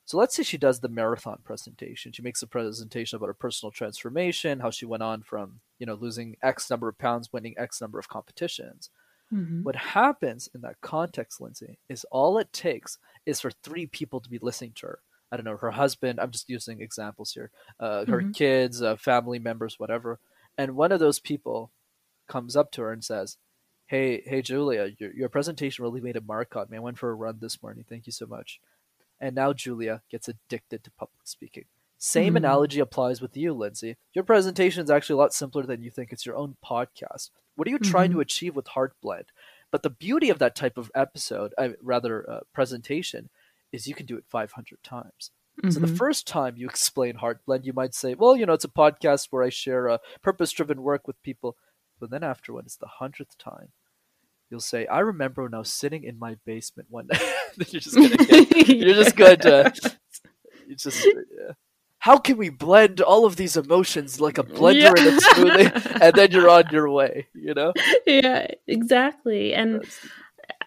So 0.06 0.18
let's 0.18 0.36
say 0.36 0.44
she 0.44 0.60
does 0.60 0.80
the 0.80 0.88
marathon 0.88 1.40
presentation. 1.44 2.12
She 2.12 2.22
makes 2.22 2.44
a 2.44 2.48
presentation 2.48 3.16
about 3.16 3.28
her 3.28 3.34
personal 3.34 3.72
transformation, 3.72 4.60
how 4.60 4.70
she 4.70 4.86
went 4.86 5.02
on 5.02 5.24
from, 5.24 5.62
you 5.80 5.88
know, 5.88 5.96
losing 5.96 6.36
X 6.44 6.70
number 6.70 6.88
of 6.88 6.98
pounds, 7.00 7.34
winning 7.34 7.56
X 7.58 7.82
number 7.82 7.98
of 7.98 8.08
competitions. 8.08 8.92
Mm-hmm. 9.34 9.64
What 9.64 9.76
happens 9.76 10.48
in 10.54 10.62
that 10.62 10.80
context, 10.82 11.42
Lindsay, 11.42 11.80
is 11.90 12.06
all 12.12 12.38
it 12.38 12.54
takes 12.54 13.00
is 13.26 13.42
for 13.42 13.50
three 13.50 13.88
people 13.88 14.20
to 14.20 14.30
be 14.30 14.38
listening 14.40 14.74
to 14.76 14.88
her. 14.88 15.00
I 15.32 15.38
don't 15.38 15.46
know, 15.46 15.58
her 15.58 15.72
husband, 15.72 16.20
I'm 16.20 16.30
just 16.30 16.50
using 16.50 16.82
examples 16.82 17.32
here, 17.32 17.50
uh, 17.80 18.06
her 18.06 18.22
mm-hmm. 18.22 18.32
kids, 18.32 18.84
uh, 18.84 18.96
family 18.98 19.40
members, 19.40 19.80
whatever. 19.80 20.20
And 20.56 20.76
one 20.76 20.92
of 20.92 21.00
those 21.00 21.20
people 21.20 21.72
comes 22.28 22.56
up 22.56 22.72
to 22.74 22.84
her 22.84 22.92
and 22.92 23.04
says, 23.04 23.38
Hey, 23.88 24.24
hey, 24.26 24.42
Julia, 24.42 24.92
your, 24.98 25.14
your 25.14 25.30
presentation 25.30 25.84
really 25.84 26.02
made 26.02 26.16
a 26.16 26.22
mark 26.22 26.56
on 26.56 26.68
me. 26.70 26.78
I 26.78 26.80
went 26.80 26.98
for 26.98 27.12
a 27.12 27.16
run 27.16 27.38
this 27.40 27.62
morning. 27.62 27.86
Thank 27.88 28.08
you 28.08 28.12
so 28.12 28.26
much. 28.26 28.60
And 29.20 29.36
now 29.36 29.54
Julia 29.54 30.02
gets 30.10 30.28
addicted 30.28 30.84
to 30.84 30.92
public 30.92 31.20
speaking. 31.24 31.66
Same 31.98 32.30
mm-hmm. 32.30 32.38
analogy 32.38 32.80
applies 32.80 33.22
with 33.22 33.38
you, 33.38 33.54
Lindsay. 33.54 33.96
Your 34.14 34.24
presentation 34.24 34.84
is 34.84 34.90
actually 34.90 35.14
a 35.14 35.18
lot 35.18 35.34
simpler 35.34 35.64
than 35.64 35.84
you 35.84 35.92
think. 35.92 36.12
It's 36.12 36.26
your 36.26 36.36
own 36.36 36.58
podcast. 36.66 37.30
What 37.56 37.68
are 37.68 37.72
you 37.72 37.80
mm-hmm. 37.80 37.92
trying 37.92 38.10
to 38.10 38.16
mm-hmm. 38.16 38.22
achieve 38.22 38.56
with 38.56 38.66
Heartblend? 38.66 39.26
But 39.72 39.84
the 39.84 39.90
beauty 39.90 40.30
of 40.30 40.40
that 40.40 40.56
type 40.56 40.78
of 40.78 40.92
episode, 40.94 41.54
uh, 41.58 41.70
rather 41.82 42.30
uh, 42.30 42.40
presentation, 42.54 43.30
is 43.72 43.88
you 43.88 43.96
can 43.96 44.06
do 44.06 44.18
it 44.18 44.26
500 44.28 44.84
times. 44.84 45.32
Mm-hmm. 45.60 45.72
So 45.72 45.80
the 45.80 45.88
mm-hmm. 45.88 45.96
first 45.96 46.28
time 46.28 46.56
you 46.58 46.66
explain 46.70 47.16
Heartblend, 47.16 47.66
you 47.66 47.74
might 47.74 47.94
say, 47.94 48.14
well, 48.14 48.36
you 48.36 48.46
know, 48.46 48.54
it's 48.54 48.66
a 48.66 48.70
podcast 48.70 49.28
where 49.32 49.44
I 49.44 49.50
share 49.50 49.88
a 49.88 50.00
purpose-driven 50.22 50.82
work 50.82 51.08
with 51.08 51.22
people. 51.24 51.56
But 52.00 52.10
then 52.10 52.24
after 52.24 52.54
when 52.54 52.66
it's 52.66 52.78
the 52.78 52.88
hundredth 52.88 53.38
time, 53.38 53.70
you'll 54.50 54.60
say, 54.60 54.86
"I 54.88 55.00
remember 55.00 55.44
when 55.44 55.54
I 55.54 55.60
was 55.60 55.74
sitting 55.74 56.04
in 56.04 56.20
my 56.20 56.36
basement 56.46 56.90
one 56.90 57.08
day." 57.12 57.20
you're 57.70 57.82
just 57.82 57.96
gonna 57.96 58.18
get, 58.18 58.68
you're 58.68 58.94
just 58.96 59.16
going 59.16 59.40
to 59.40 59.74
you 60.68 60.76
just 60.76 61.06
yeah. 61.06 61.54
How 62.00 62.18
can 62.18 62.38
we 62.38 62.50
blend 62.50 63.02
all 63.02 63.26
of 63.26 63.36
these 63.36 63.58
emotions 63.58 64.22
like 64.22 64.38
a 64.38 64.44
blender 64.44 64.80
yeah. 64.80 64.90
and 64.90 65.08
a 65.08 65.22
smoothie, 65.22 66.02
and 66.02 66.14
then 66.14 66.32
you're 66.32 66.50
on 66.50 66.66
your 66.72 66.90
way? 66.92 67.28
You 67.34 67.56
know? 67.56 67.74
Yeah, 68.06 68.46
exactly. 68.68 69.56
And 69.56 69.84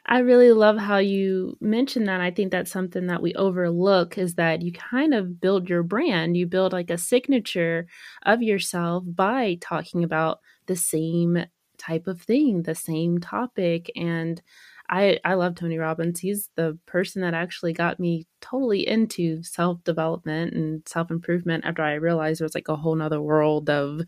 I 0.05 0.21
really 0.21 0.53
love 0.53 0.79
how 0.79 0.99
you 0.99 1.57
mentioned 1.61 2.09
that. 2.09 2.21
I 2.21 2.31
think 2.31 2.51
that's 2.51 2.73
something 2.73 3.07
that 3.07 3.23
we 3.23 3.35
overlook 3.35 4.19
is 4.19 4.35
that 4.35 4.63
you 4.63 4.73
kind 4.73 5.15
of 5.15 5.41
build 5.41 5.69
your 5.69 5.83
brand. 5.83 6.37
You 6.37 6.47
build 6.47 6.73
like 6.73 6.91
a 6.91 6.99
signature 6.99 7.87
of 8.25 8.43
yourself 8.43 9.05
by 9.07 9.59
talking 9.61 10.03
about 10.03 10.41
the 10.69 10.77
same 10.77 11.45
type 11.79 12.09
of 12.09 12.23
thing, 12.23 12.63
the 12.65 12.77
same 12.77 13.19
topic. 13.21 13.91
And 13.97 14.43
I 14.91 15.19
I 15.25 15.35
love 15.35 15.57
Tony 15.57 15.79
Robbins. 15.79 16.21
He's 16.21 16.51
the 16.57 16.79
person 16.87 17.23
that 17.23 17.35
actually 17.35 17.73
got 17.75 18.01
me 18.01 18.27
totally 18.41 18.87
into 18.89 19.43
self 19.43 19.83
development 19.85 20.55
and 20.55 20.83
self 20.89 21.11
improvement 21.11 21.65
after 21.67 21.83
I 21.83 21.95
realized 21.95 22.41
there 22.41 22.47
was 22.47 22.55
like 22.55 22.69
a 22.69 22.77
whole 22.77 22.95
nother 22.97 23.21
world 23.23 23.71
of 23.71 24.03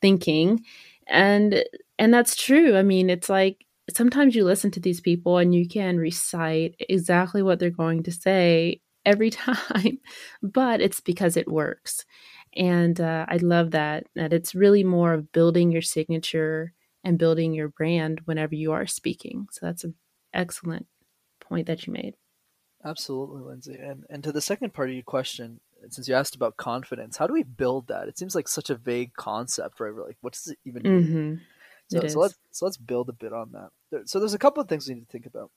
thinking. 0.00 0.64
And 1.08 1.64
and 1.98 2.12
that's 2.14 2.36
true. 2.36 2.76
I 2.76 2.82
mean, 2.82 3.10
it's 3.10 3.28
like 3.28 3.64
sometimes 3.94 4.34
you 4.34 4.44
listen 4.44 4.70
to 4.72 4.80
these 4.80 5.00
people 5.00 5.38
and 5.38 5.54
you 5.54 5.68
can 5.68 5.98
recite 5.98 6.74
exactly 6.88 7.42
what 7.42 7.58
they're 7.58 7.70
going 7.70 8.02
to 8.04 8.12
say 8.12 8.80
every 9.04 9.30
time, 9.30 9.98
but 10.42 10.80
it's 10.80 11.00
because 11.00 11.36
it 11.36 11.50
works. 11.50 12.04
And 12.54 13.00
uh, 13.00 13.26
I 13.28 13.36
love 13.38 13.70
that 13.70 14.06
that 14.14 14.32
it's 14.32 14.54
really 14.54 14.84
more 14.84 15.14
of 15.14 15.32
building 15.32 15.72
your 15.72 15.82
signature 15.82 16.74
and 17.04 17.18
building 17.18 17.54
your 17.54 17.68
brand 17.68 18.20
whenever 18.26 18.54
you 18.54 18.72
are 18.72 18.86
speaking. 18.86 19.46
So 19.50 19.66
that's 19.66 19.84
an 19.84 19.94
excellent 20.34 20.86
point 21.40 21.66
that 21.66 21.86
you 21.86 21.92
made. 21.92 22.14
Absolutely, 22.84 23.42
Lindsay. 23.42 23.76
And 23.80 24.04
and 24.10 24.22
to 24.24 24.32
the 24.32 24.40
second 24.40 24.74
part 24.74 24.90
of 24.90 24.94
your 24.94 25.04
question, 25.04 25.60
since 25.88 26.08
you 26.08 26.14
asked 26.14 26.34
about 26.34 26.56
confidence, 26.56 27.16
how 27.16 27.26
do 27.26 27.32
we 27.32 27.42
build 27.42 27.88
that? 27.88 28.08
It 28.08 28.18
seems 28.18 28.34
like 28.34 28.48
such 28.48 28.70
a 28.70 28.74
vague 28.74 29.14
concept, 29.14 29.80
right? 29.80 29.94
We're 29.94 30.06
like, 30.06 30.18
what 30.20 30.34
does 30.34 30.48
it 30.48 30.58
even 30.64 30.82
mean? 30.82 31.02
Mm-hmm. 31.04 31.34
So, 31.90 31.98
It 32.00 32.10
so 32.12 32.20
let's 32.20 32.34
so 32.50 32.66
let's 32.66 32.76
build 32.76 33.08
a 33.08 33.12
bit 33.14 33.32
on 33.32 33.52
that. 33.52 33.70
There- 33.90 34.02
So 34.06 34.18
there's 34.18 34.34
a 34.34 34.38
couple 34.38 34.62
of 34.62 34.68
things 34.68 34.88
we 34.88 34.94
need 34.94 35.06
to 35.06 35.12
think 35.12 35.26
about. 35.26 35.50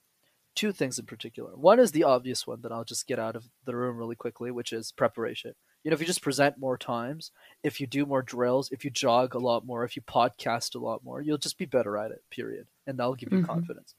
Two 0.56 0.72
things 0.72 0.98
in 0.98 1.06
particular. 1.06 1.52
One 1.56 1.80
is 1.80 1.92
the 1.92 2.04
obvious 2.06 2.48
one 2.48 2.62
that 2.62 2.72
I'll 2.72 2.86
just 2.86 3.08
get 3.08 3.20
out 3.20 3.36
of 3.36 3.50
the 3.66 3.76
room 3.76 3.98
really 3.98 4.16
quickly, 4.16 4.52
which 4.52 4.72
is 4.72 4.92
preparation. 4.94 5.54
You 5.86 5.92
know, 5.92 5.96
if 5.96 6.02
you 6.02 6.08
just 6.08 6.22
present 6.24 6.58
more 6.58 6.78
times, 6.78 7.30
if 7.64 7.80
you 7.80 7.86
do 7.86 8.06
more 8.08 8.24
drills, 8.24 8.72
if 8.72 8.84
you 8.84 8.90
jog 8.90 9.36
a 9.36 9.40
lot 9.40 9.66
more, 9.66 9.86
if 9.86 9.96
you 9.96 10.02
podcast 10.02 10.74
a 10.76 10.80
lot 10.80 11.04
more, 11.06 11.22
you'll 11.22 11.38
just 11.38 11.58
be 11.60 11.66
better 11.66 11.96
at 11.96 12.10
it. 12.12 12.24
Period, 12.32 12.66
and 12.88 12.98
that'll 12.98 13.16
give 13.16 13.32
you 13.32 13.40
Mhm. 13.40 13.46
confidence. 13.46 13.94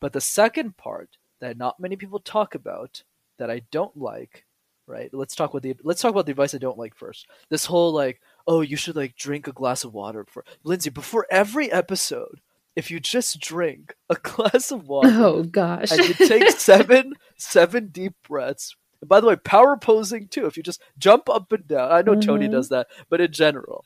But 0.00 0.14
the 0.14 0.20
second 0.22 0.76
part 0.78 1.18
that 1.40 1.56
not 1.58 1.78
many 1.78 1.96
people 1.96 2.18
talk 2.18 2.54
about 2.54 3.02
that 3.36 3.50
I 3.50 3.60
don't 3.70 3.94
like, 3.96 4.46
right? 4.86 5.12
Let's 5.12 5.34
talk 5.36 5.50
about 5.50 5.62
the 5.62 5.76
let's 5.84 6.00
talk 6.00 6.12
about 6.12 6.24
the 6.24 6.32
advice 6.32 6.54
I 6.54 6.58
don't 6.58 6.78
like 6.78 6.94
first. 6.96 7.26
This 7.50 7.66
whole 7.66 7.92
like, 7.92 8.20
oh, 8.46 8.62
you 8.62 8.76
should 8.76 8.96
like 8.96 9.14
drink 9.14 9.46
a 9.46 9.52
glass 9.52 9.84
of 9.84 9.92
water 9.92 10.24
before 10.24 10.46
Lindsay, 10.64 10.88
before 10.90 11.26
every 11.30 11.70
episode, 11.70 12.40
if 12.74 12.90
you 12.90 13.00
just 13.00 13.38
drink 13.38 13.94
a 14.08 14.14
glass 14.22 14.70
of 14.70 14.88
water 14.88 15.10
Oh 15.12 15.42
gosh. 15.42 15.90
and 15.92 16.08
you 16.08 16.14
take 16.14 16.50
seven 16.52 17.12
seven 17.36 17.88
deep 17.88 18.14
breaths. 18.26 18.74
And 19.00 19.08
by 19.08 19.20
the 19.20 19.26
way, 19.26 19.36
power 19.36 19.76
posing 19.76 20.28
too. 20.28 20.46
If 20.46 20.56
you 20.56 20.62
just 20.62 20.80
jump 20.98 21.28
up 21.28 21.52
and 21.52 21.66
down, 21.66 21.90
I 21.92 22.02
know 22.02 22.14
Tony 22.14 22.48
Mhm. 22.48 22.52
does 22.52 22.68
that, 22.70 22.88
but 23.08 23.20
in 23.20 23.32
general, 23.32 23.84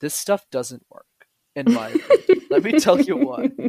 this 0.00 0.14
stuff 0.14 0.46
doesn't 0.50 0.84
work. 0.90 1.06
In 1.56 1.72
my 1.72 1.88
opinion, 1.88 2.46
let 2.50 2.62
me 2.64 2.78
tell 2.78 3.00
you 3.00 3.16
why. 3.16 3.50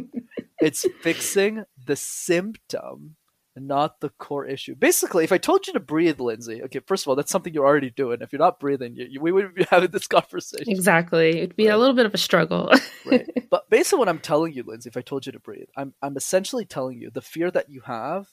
It's 0.60 0.86
fixing 1.02 1.64
the 1.86 1.96
symptom, 1.96 3.16
not 3.56 4.00
the 4.00 4.10
core 4.10 4.46
issue. 4.46 4.74
Basically, 4.76 5.24
if 5.24 5.32
I 5.32 5.38
told 5.38 5.66
you 5.66 5.72
to 5.72 5.80
breathe, 5.80 6.20
Lindsay, 6.20 6.62
okay, 6.62 6.78
first 6.86 7.02
of 7.04 7.08
all, 7.08 7.16
that's 7.16 7.32
something 7.32 7.52
you're 7.52 7.66
already 7.66 7.90
doing. 7.90 8.18
If 8.20 8.32
you're 8.32 8.38
not 8.38 8.60
breathing, 8.60 8.94
you, 8.94 9.06
you, 9.10 9.20
we 9.20 9.32
wouldn't 9.32 9.56
be 9.56 9.64
having 9.70 9.90
this 9.90 10.06
conversation. 10.06 10.70
exactly. 10.72 11.38
It'd 11.38 11.56
be 11.56 11.66
Right. 11.66 11.74
a 11.74 11.78
little 11.78 11.96
bit 11.96 12.06
of 12.06 12.14
a 12.14 12.18
struggle. 12.18 12.70
right. 13.04 13.28
But 13.50 13.68
based 13.70 13.92
on 13.92 13.98
what 13.98 14.08
I'm 14.08 14.20
telling 14.20 14.52
you, 14.52 14.62
Lindsay, 14.64 14.88
if 14.88 14.96
I 14.96 15.00
told 15.02 15.26
you 15.26 15.32
to 15.32 15.40
breathe, 15.40 15.66
I'm 15.76 15.94
I'm 16.00 16.16
essentially 16.16 16.64
telling 16.64 16.98
you 17.00 17.10
the 17.10 17.20
fear 17.20 17.50
that 17.50 17.68
you 17.68 17.80
have, 17.80 18.28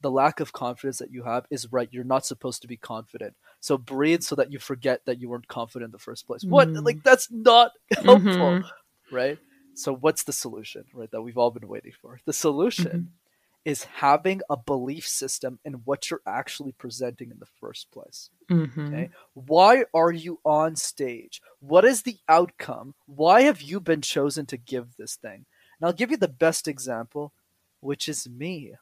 the 0.00 0.10
lack 0.10 0.40
of 0.40 0.52
confidence 0.52 0.98
that 0.98 1.10
you 1.10 1.22
have 1.24 1.46
is 1.50 1.72
right. 1.72 1.88
You're 1.90 2.04
not 2.04 2.26
supposed 2.26 2.62
to 2.62 2.68
be 2.68 2.76
confident. 2.76 3.34
So 3.60 3.78
breathe 3.78 4.22
so 4.22 4.34
that 4.36 4.52
you 4.52 4.58
forget 4.58 5.00
that 5.06 5.20
you 5.20 5.28
weren't 5.28 5.48
confident 5.48 5.88
in 5.88 5.92
the 5.92 5.98
first 5.98 6.26
place. 6.26 6.44
What? 6.44 6.68
Mm. 6.68 6.84
Like 6.84 7.02
that's 7.02 7.30
not 7.30 7.72
helpful, 7.90 8.20
Mhm. 8.60 8.64
right? 9.10 9.38
So 9.74 9.94
what's 9.94 10.24
the 10.24 10.32
solution, 10.32 10.84
right? 10.94 11.10
That 11.10 11.22
we've 11.22 11.38
all 11.38 11.50
been 11.50 11.68
waiting 11.68 11.92
for. 12.00 12.20
The 12.26 12.32
solution 12.32 12.86
Mm-hmm. 12.86 13.70
is 13.70 13.84
having 13.84 14.42
a 14.48 14.56
belief 14.56 15.08
system 15.08 15.58
in 15.64 15.74
what 15.84 16.08
you're 16.10 16.22
actually 16.26 16.72
presenting 16.72 17.30
in 17.30 17.38
the 17.40 17.46
first 17.60 17.90
place. 17.90 18.30
Okay. 18.50 19.10
Why 19.34 19.84
are 19.92 20.12
you 20.12 20.38
on 20.44 20.76
stage? 20.76 21.42
What 21.60 21.84
is 21.84 22.02
the 22.02 22.18
outcome? 22.28 22.94
Why 23.06 23.42
have 23.42 23.60
you 23.62 23.80
been 23.80 24.02
chosen 24.02 24.46
to 24.46 24.56
give 24.56 24.96
this 24.96 25.16
thing? 25.16 25.46
And 25.80 25.86
I'll 25.86 25.92
give 25.92 26.10
you 26.10 26.16
the 26.16 26.28
best 26.28 26.68
example, 26.68 27.32
which 27.80 28.08
is 28.08 28.28
me. 28.28 28.74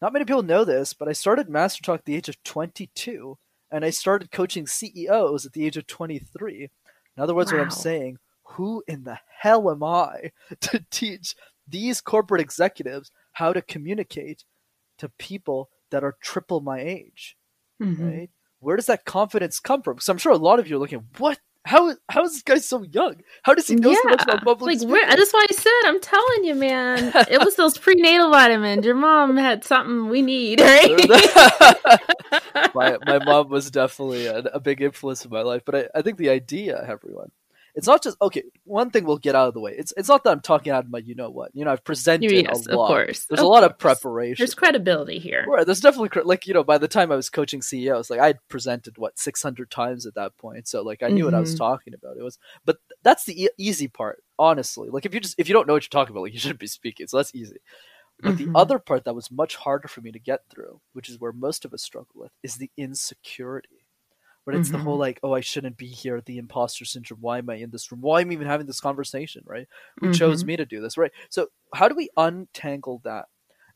Not 0.00 0.12
many 0.12 0.24
people 0.24 0.42
know 0.42 0.64
this, 0.64 0.92
but 0.92 1.08
I 1.08 1.12
started 1.12 1.48
Master 1.48 1.82
Talk 1.82 2.00
at 2.00 2.04
the 2.04 2.14
age 2.14 2.28
of 2.28 2.42
22, 2.44 3.36
and 3.70 3.84
I 3.84 3.90
started 3.90 4.30
coaching 4.30 4.66
CEOs 4.66 5.44
at 5.44 5.52
the 5.52 5.66
age 5.66 5.76
of 5.76 5.86
23. 5.86 6.70
In 7.16 7.22
other 7.22 7.34
words, 7.34 7.52
what 7.52 7.60
I'm 7.60 7.70
saying, 7.70 8.18
who 8.44 8.82
in 8.86 9.04
the 9.04 9.18
hell 9.40 9.70
am 9.70 9.82
I 9.82 10.30
to 10.60 10.84
teach 10.90 11.34
these 11.66 12.00
corporate 12.00 12.40
executives 12.40 13.10
how 13.32 13.52
to 13.52 13.60
communicate 13.60 14.44
to 14.98 15.08
people 15.18 15.68
that 15.90 16.04
are 16.04 16.16
triple 16.22 16.60
my 16.60 16.80
age? 16.80 17.36
Mhm. 17.80 18.18
right? 18.18 18.30
Where 18.60 18.76
does 18.76 18.86
that 18.86 19.04
confidence 19.04 19.60
come 19.60 19.82
from? 19.82 19.94
Because 19.94 20.08
I'm 20.08 20.18
sure 20.18 20.32
a 20.32 20.36
lot 20.36 20.58
of 20.58 20.68
you 20.68 20.76
are 20.76 20.80
looking, 20.80 21.06
what? 21.18 21.38
How 21.68 21.94
how 22.08 22.24
is 22.24 22.32
this 22.32 22.42
guy 22.42 22.56
so 22.56 22.82
young? 22.82 23.16
How 23.42 23.52
does 23.52 23.68
he 23.68 23.74
know 23.74 23.92
so 23.92 24.08
much 24.08 24.22
about 24.22 24.42
public 24.42 24.80
like 24.80 24.88
that's 24.88 25.32
why 25.34 25.46
I 25.50 25.54
said 25.54 25.80
I'm 25.84 26.00
telling 26.00 26.44
you, 26.44 26.54
man. 26.54 27.12
It 27.30 27.44
was 27.44 27.56
those 27.56 27.76
prenatal 27.76 28.30
vitamins. 28.30 28.86
Your 28.86 28.94
mom 28.94 29.36
had 29.36 29.64
something 29.64 30.08
we 30.08 30.22
need, 30.22 30.62
right? 30.62 30.96
my 32.74 32.96
my 33.04 33.22
mom 33.22 33.50
was 33.50 33.70
definitely 33.70 34.24
a, 34.26 34.38
a 34.38 34.60
big 34.60 34.80
influence 34.80 35.26
in 35.26 35.30
my 35.30 35.42
life, 35.42 35.62
but 35.66 35.74
I, 35.74 35.98
I 35.98 36.00
think 36.00 36.16
the 36.16 36.30
idea, 36.30 36.82
everyone, 36.88 37.32
it's 37.78 37.86
not 37.86 38.02
just 38.02 38.16
okay. 38.20 38.42
One 38.64 38.90
thing 38.90 39.04
we'll 39.04 39.18
get 39.18 39.36
out 39.36 39.46
of 39.48 39.54
the 39.54 39.60
way. 39.60 39.72
It's 39.78 39.94
it's 39.96 40.08
not 40.08 40.24
that 40.24 40.30
I'm 40.30 40.40
talking 40.40 40.72
out 40.72 40.84
of 40.84 40.90
my 40.90 40.98
you 40.98 41.14
know 41.14 41.30
what. 41.30 41.52
You 41.54 41.64
know, 41.64 41.70
I've 41.70 41.84
presented 41.84 42.30
yes, 42.32 42.66
a 42.66 42.72
of 42.72 42.76
lot. 42.76 42.88
course. 42.88 43.24
There's 43.26 43.38
of 43.38 43.46
a 43.46 43.48
lot 43.48 43.62
of 43.62 43.78
preparation. 43.78 44.42
There's 44.42 44.54
credibility 44.54 45.20
here. 45.20 45.46
Right, 45.48 45.64
there's 45.64 45.80
definitely 45.80 46.22
like 46.24 46.48
you 46.48 46.54
know 46.54 46.64
by 46.64 46.76
the 46.78 46.88
time 46.88 47.12
I 47.12 47.16
was 47.16 47.30
coaching 47.30 47.62
CEOs, 47.62 48.10
like 48.10 48.18
I'd 48.20 48.40
presented 48.48 48.98
what 48.98 49.16
600 49.18 49.70
times 49.70 50.06
at 50.06 50.16
that 50.16 50.36
point, 50.38 50.66
so 50.66 50.82
like 50.82 51.04
I 51.04 51.08
knew 51.10 51.24
what 51.24 51.34
I 51.34 51.40
was 51.40 51.54
Mhm. 51.54 51.58
talking 51.58 51.94
about. 51.94 52.16
It 52.18 52.24
was, 52.24 52.36
but 52.64 52.78
that's 53.04 53.24
the 53.24 53.44
e- 53.44 53.50
easy 53.58 53.86
part, 53.86 54.24
honestly. 54.40 54.88
Like 54.90 55.06
if 55.06 55.14
you 55.14 55.20
just 55.20 55.36
if 55.38 55.48
you 55.48 55.54
don't 55.54 55.68
know 55.68 55.74
what 55.74 55.84
you're 55.84 55.88
talking 56.00 56.12
about, 56.12 56.22
like 56.22 56.32
you 56.34 56.40
shouldn't 56.40 56.58
be 56.60 56.66
speaking, 56.66 57.06
so 57.06 57.16
that's 57.18 57.34
easy. 57.34 57.58
But 58.20 58.34
Mhm. 58.34 58.38
the 58.38 58.50
other 58.58 58.80
part 58.80 59.04
that 59.04 59.14
was 59.14 59.30
much 59.30 59.54
harder 59.54 59.86
for 59.86 60.00
me 60.00 60.10
to 60.10 60.18
get 60.18 60.40
through, 60.50 60.80
which 60.92 61.08
is 61.08 61.20
where 61.20 61.32
most 61.32 61.64
of 61.64 61.72
us 61.72 61.82
struggle 61.84 62.10
with, 62.16 62.32
is 62.42 62.56
the 62.56 62.70
insecurity. 62.76 63.77
But 64.48 64.54
it's 64.54 64.70
the 64.70 64.78
Mhm. 64.78 64.82
whole 64.84 64.96
like, 64.96 65.20
oh, 65.22 65.34
I 65.34 65.42
shouldn't 65.42 65.76
be 65.76 65.88
here, 65.88 66.22
the 66.22 66.38
imposter 66.38 66.86
syndrome. 66.86 67.20
Why 67.20 67.36
am 67.36 67.50
I 67.50 67.56
in 67.56 67.68
this 67.70 67.92
room? 67.92 68.00
Why 68.00 68.22
am 68.22 68.30
I 68.30 68.32
even 68.32 68.46
having 68.46 68.66
this 68.66 68.80
conversation? 68.80 69.42
Right? 69.46 69.68
Who 70.00 70.08
chose 70.08 70.42
Mhm. 70.42 70.46
me 70.46 70.56
to 70.56 70.64
do 70.64 70.80
this? 70.80 70.96
Right? 70.96 71.12
So 71.28 71.48
how 71.74 71.86
do 71.88 71.94
we 71.94 72.08
untangle 72.16 73.02
that? 73.04 73.26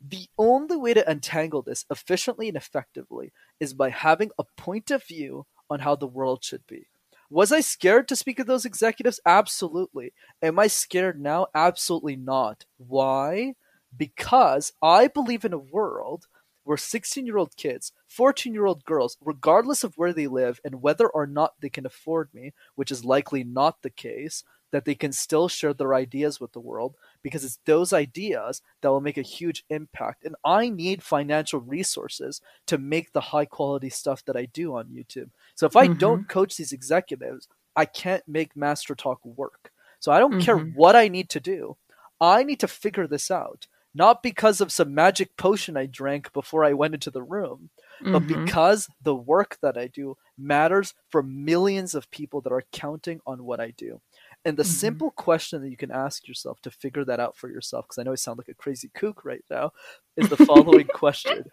The 0.01 0.29
only 0.39 0.77
way 0.79 0.95
to 0.95 1.11
untangle 1.11 1.61
this 1.61 1.85
efficiently 1.91 2.49
and 2.49 2.57
effectively 2.57 3.35
is 3.61 3.75
by 3.75 3.91
having 3.91 4.31
a 4.39 4.45
point 4.57 4.91
of 4.91 5.05
view 5.05 5.47
on 5.69 5.81
how 5.81 5.95
the 5.95 6.07
world 6.07 6.43
should 6.43 6.67
be. 6.67 6.87
Was 7.29 7.53
I 7.53 7.61
scared 7.61 8.09
to 8.09 8.17
speak 8.17 8.39
to 8.39 8.45
those 8.45 8.65
executives? 8.65 9.21
Absolutely. 9.27 10.15
Am 10.41 10.59
I 10.59 10.69
scared 10.69 11.21
now? 11.21 11.49
Absolutely 11.55 12.17
not. 12.17 12.65
Why? 12.79 13.57
Because 13.95 14.73
I 14.83 15.09
believe 15.09 15.45
in 15.45 15.53
a 15.53 15.59
world 15.59 16.29
where 16.65 16.77
16 16.77 17.27
year 17.27 17.39
old 17.39 17.57
kids, 17.57 17.93
14 18.07 18.55
year 18.55 18.67
old 18.67 18.85
girls, 18.85 19.17
regardless 19.21 19.85
of 19.85 19.97
where 19.97 20.13
they 20.13 20.27
live 20.27 20.61
and 20.65 20.83
whether 20.83 21.09
or 21.09 21.27
not 21.27 21.55
they 21.61 21.69
can 21.71 21.87
afford 21.87 22.33
me, 22.35 22.53
which 22.75 22.91
is 22.91 23.05
likely 23.05 23.45
not 23.45 23.83
the 23.83 23.91
case, 23.91 24.45
that 24.71 24.85
they 24.87 24.95
can 24.95 25.13
still 25.13 25.49
share 25.49 25.75
their 25.75 25.95
ideas 25.95 26.41
with 26.41 26.53
the 26.53 26.61
world 26.61 26.97
because 27.23 27.45
it's 27.45 27.59
those 27.67 27.93
ideas 27.93 28.63
that 28.81 28.89
will 28.91 29.01
make 29.03 29.19
a 29.19 29.23
huge 29.23 29.65
impact. 29.69 30.25
And 30.25 30.35
I 30.45 30.71
need 30.71 31.03
financial 31.03 31.61
resources 31.61 32.41
to 32.67 32.79
make 32.79 33.13
the 33.13 33.21
high 33.21 33.45
quality 33.45 33.91
stuff 33.91 34.25
that 34.25 34.37
I 34.37 34.47
do 34.47 34.75
on 34.77 34.89
YouTube. 34.89 35.31
So 35.55 35.67
if 35.67 35.77
I 35.77 35.87
Mhm. 35.87 35.97
don't 35.99 36.27
coach 36.29 36.57
these 36.57 36.73
executives, 36.73 37.49
I 37.77 37.85
can't 37.85 38.27
make 38.27 38.57
Master 38.57 38.95
Talk 38.95 39.25
work. 39.25 39.71
So 40.01 40.11
I 40.11 40.19
don't 40.19 40.39
care 40.39 40.57
Mhm. 40.57 40.75
what 40.75 40.97
I 40.97 41.09
need 41.09 41.29
to 41.31 41.41
do. 41.41 41.77
I 42.21 42.43
need 42.45 42.61
to 42.61 42.69
figure 42.69 43.07
this 43.07 43.31
out. 43.31 43.67
Not 43.95 44.23
because 44.23 44.61
of 44.63 44.73
some 44.73 44.95
magic 44.95 45.37
potion 45.37 45.77
I 45.77 45.87
drank 45.87 46.33
before 46.33 46.65
I 46.65 46.73
went 46.73 46.95
into 46.95 47.11
the 47.11 47.23
room, 47.23 47.71
but 48.11 48.23
Mhm. 48.23 48.27
because 48.27 48.89
the 49.03 49.15
work 49.15 49.59
that 49.63 49.77
I 49.77 49.87
do 49.89 50.17
matters 50.39 50.95
for 51.11 51.23
millions 51.23 51.95
of 51.95 52.11
people 52.11 52.41
that 52.43 52.53
are 52.53 52.65
counting 52.73 53.21
on 53.27 53.45
what 53.45 53.61
I 53.61 53.71
do. 53.73 54.01
And 54.45 54.57
the 54.57 54.65
Mhm. 54.65 54.67
simple 54.67 55.11
question 55.11 55.61
that 55.63 55.71
you 55.71 55.77
can 55.77 55.91
ask 55.91 56.27
yourself 56.27 56.61
to 56.63 56.71
figure 56.71 57.05
that 57.05 57.21
out 57.21 57.37
for 57.37 57.51
yourself, 57.51 57.87
because 57.87 57.99
I 57.99 58.03
know 58.05 58.13
I 58.13 58.17
sound 58.17 58.39
like 58.39 58.49
a 58.49 58.55
crazy 58.55 58.89
kook 58.95 59.25
right 59.25 59.45
now, 59.51 59.73
is 60.17 60.29
the 60.29 60.37
following 60.39 60.89
question. 60.93 61.53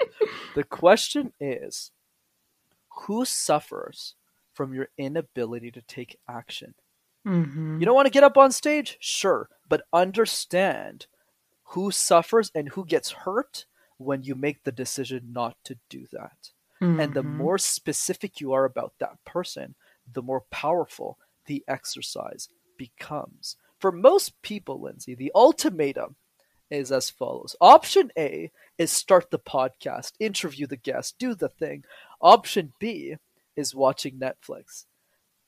The 0.53 0.63
question 0.63 1.33
is 1.39 1.91
Who 3.07 3.25
suffers 3.25 4.15
from 4.53 4.73
your 4.73 4.89
inability 4.97 5.71
to 5.71 5.81
take 5.81 6.19
action? 6.27 6.75
Mhm. 7.25 7.79
You 7.79 7.85
don't 7.85 7.95
want 7.95 8.07
to 8.07 8.11
get 8.11 8.23
up 8.23 8.37
on 8.37 8.51
stage? 8.51 8.97
Sure. 8.99 9.49
But 9.67 9.83
understand 9.93 11.07
who 11.69 11.91
suffers 11.91 12.51
and 12.55 12.69
who 12.69 12.85
gets 12.85 13.11
hurt 13.11 13.65
when 13.97 14.23
you 14.23 14.33
make 14.35 14.63
the 14.63 14.71
decision 14.71 15.31
not 15.31 15.55
to 15.63 15.77
do 15.89 16.07
that. 16.11 16.51
And 16.81 17.13
the 17.13 17.23
Mhm. 17.23 17.37
more 17.37 17.57
specific 17.57 18.39
you 18.39 18.53
are 18.53 18.65
about 18.65 18.93
that 18.99 19.23
person, 19.25 19.75
the 20.11 20.21
more 20.21 20.41
powerful 20.49 21.19
the 21.45 21.63
exercise 21.67 22.49
becomes. 22.77 23.57
For 23.77 23.91
most 23.91 24.41
people, 24.41 24.79
Lindsay, 24.81 25.13
the 25.15 25.31
ultimatum 25.35 26.15
is 26.69 26.91
as 26.91 27.09
follows 27.09 27.55
Option 27.59 28.11
A 28.17 28.51
is 28.77 28.91
start 28.91 29.29
the 29.29 29.39
podcast, 29.39 30.13
interview 30.19 30.65
the 30.67 30.77
guest, 30.77 31.17
do 31.19 31.35
the 31.35 31.49
thing. 31.49 31.83
Option 32.21 32.73
B 32.79 33.17
is 33.55 33.75
watching 33.75 34.17
Netflix. 34.19 34.85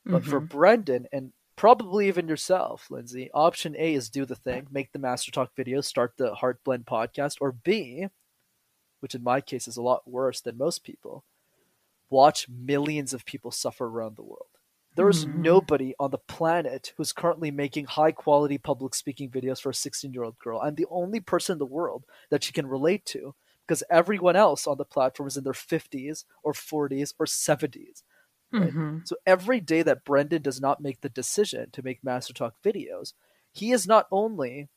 But 0.04 0.24
for 0.24 0.40
Mhm. 0.40 0.48
Brendan 0.48 1.06
and 1.12 1.32
probably 1.62 2.08
even 2.08 2.26
yourself, 2.26 2.90
Lindsay, 2.90 3.30
option 3.32 3.76
A 3.78 3.94
is 3.94 4.10
do 4.10 4.24
the 4.26 4.34
thing, 4.34 4.66
make 4.72 4.90
the 4.90 4.98
Master 4.98 5.30
Talk 5.30 5.54
video, 5.54 5.80
start 5.80 6.14
the 6.16 6.34
Heart 6.34 6.58
Blend 6.64 6.86
podcast, 6.86 7.36
or 7.40 7.52
B, 7.52 8.08
which 8.98 9.14
in 9.14 9.22
my 9.22 9.40
case 9.40 9.68
is 9.68 9.76
a 9.76 9.82
lot 9.82 10.02
worse 10.04 10.40
than 10.40 10.58
most 10.58 10.82
people, 10.82 11.22
watch 12.10 12.48
millions 12.48 13.14
of 13.14 13.24
people 13.24 13.52
suffer 13.52 13.86
around 13.86 14.16
the 14.16 14.24
world. 14.24 14.48
There's 14.96 15.24
Mhm. 15.24 15.36
nobody 15.36 15.94
on 16.00 16.10
the 16.10 16.18
planet 16.18 16.94
who's 16.96 17.12
currently 17.12 17.52
making 17.52 17.84
high 17.84 18.10
quality 18.10 18.58
public 18.58 18.92
speaking 18.92 19.30
videos 19.30 19.60
for 19.60 19.70
a 19.70 19.74
16 19.74 20.12
year 20.12 20.24
old 20.24 20.40
girl. 20.40 20.58
I'm 20.58 20.74
the 20.74 20.86
only 20.90 21.20
person 21.20 21.52
in 21.52 21.58
the 21.60 21.64
world 21.66 22.02
that 22.30 22.42
she 22.42 22.52
can 22.52 22.66
relate 22.66 23.06
to 23.06 23.36
because 23.68 23.84
everyone 23.88 24.34
else 24.34 24.66
on 24.66 24.78
the 24.78 24.84
platform 24.84 25.28
is 25.28 25.36
in 25.36 25.44
their 25.44 25.54
50s 25.54 26.24
or 26.42 26.54
40s 26.54 27.14
or 27.20 27.26
70s. 27.26 28.02
Right? 28.58 28.74
Mhm. 28.74 29.02
So 29.04 29.16
every 29.26 29.60
day 29.60 29.82
that 29.82 30.04
Brendan 30.04 30.42
does 30.42 30.60
not 30.60 30.80
make 30.80 31.00
the 31.00 31.08
decision 31.08 31.70
to 31.72 31.82
make 31.82 32.04
Master 32.04 32.32
Talk 32.32 32.56
videos, 32.62 33.14
he 33.52 33.72
is 33.72 33.86
not 33.86 34.06
only 34.10 34.68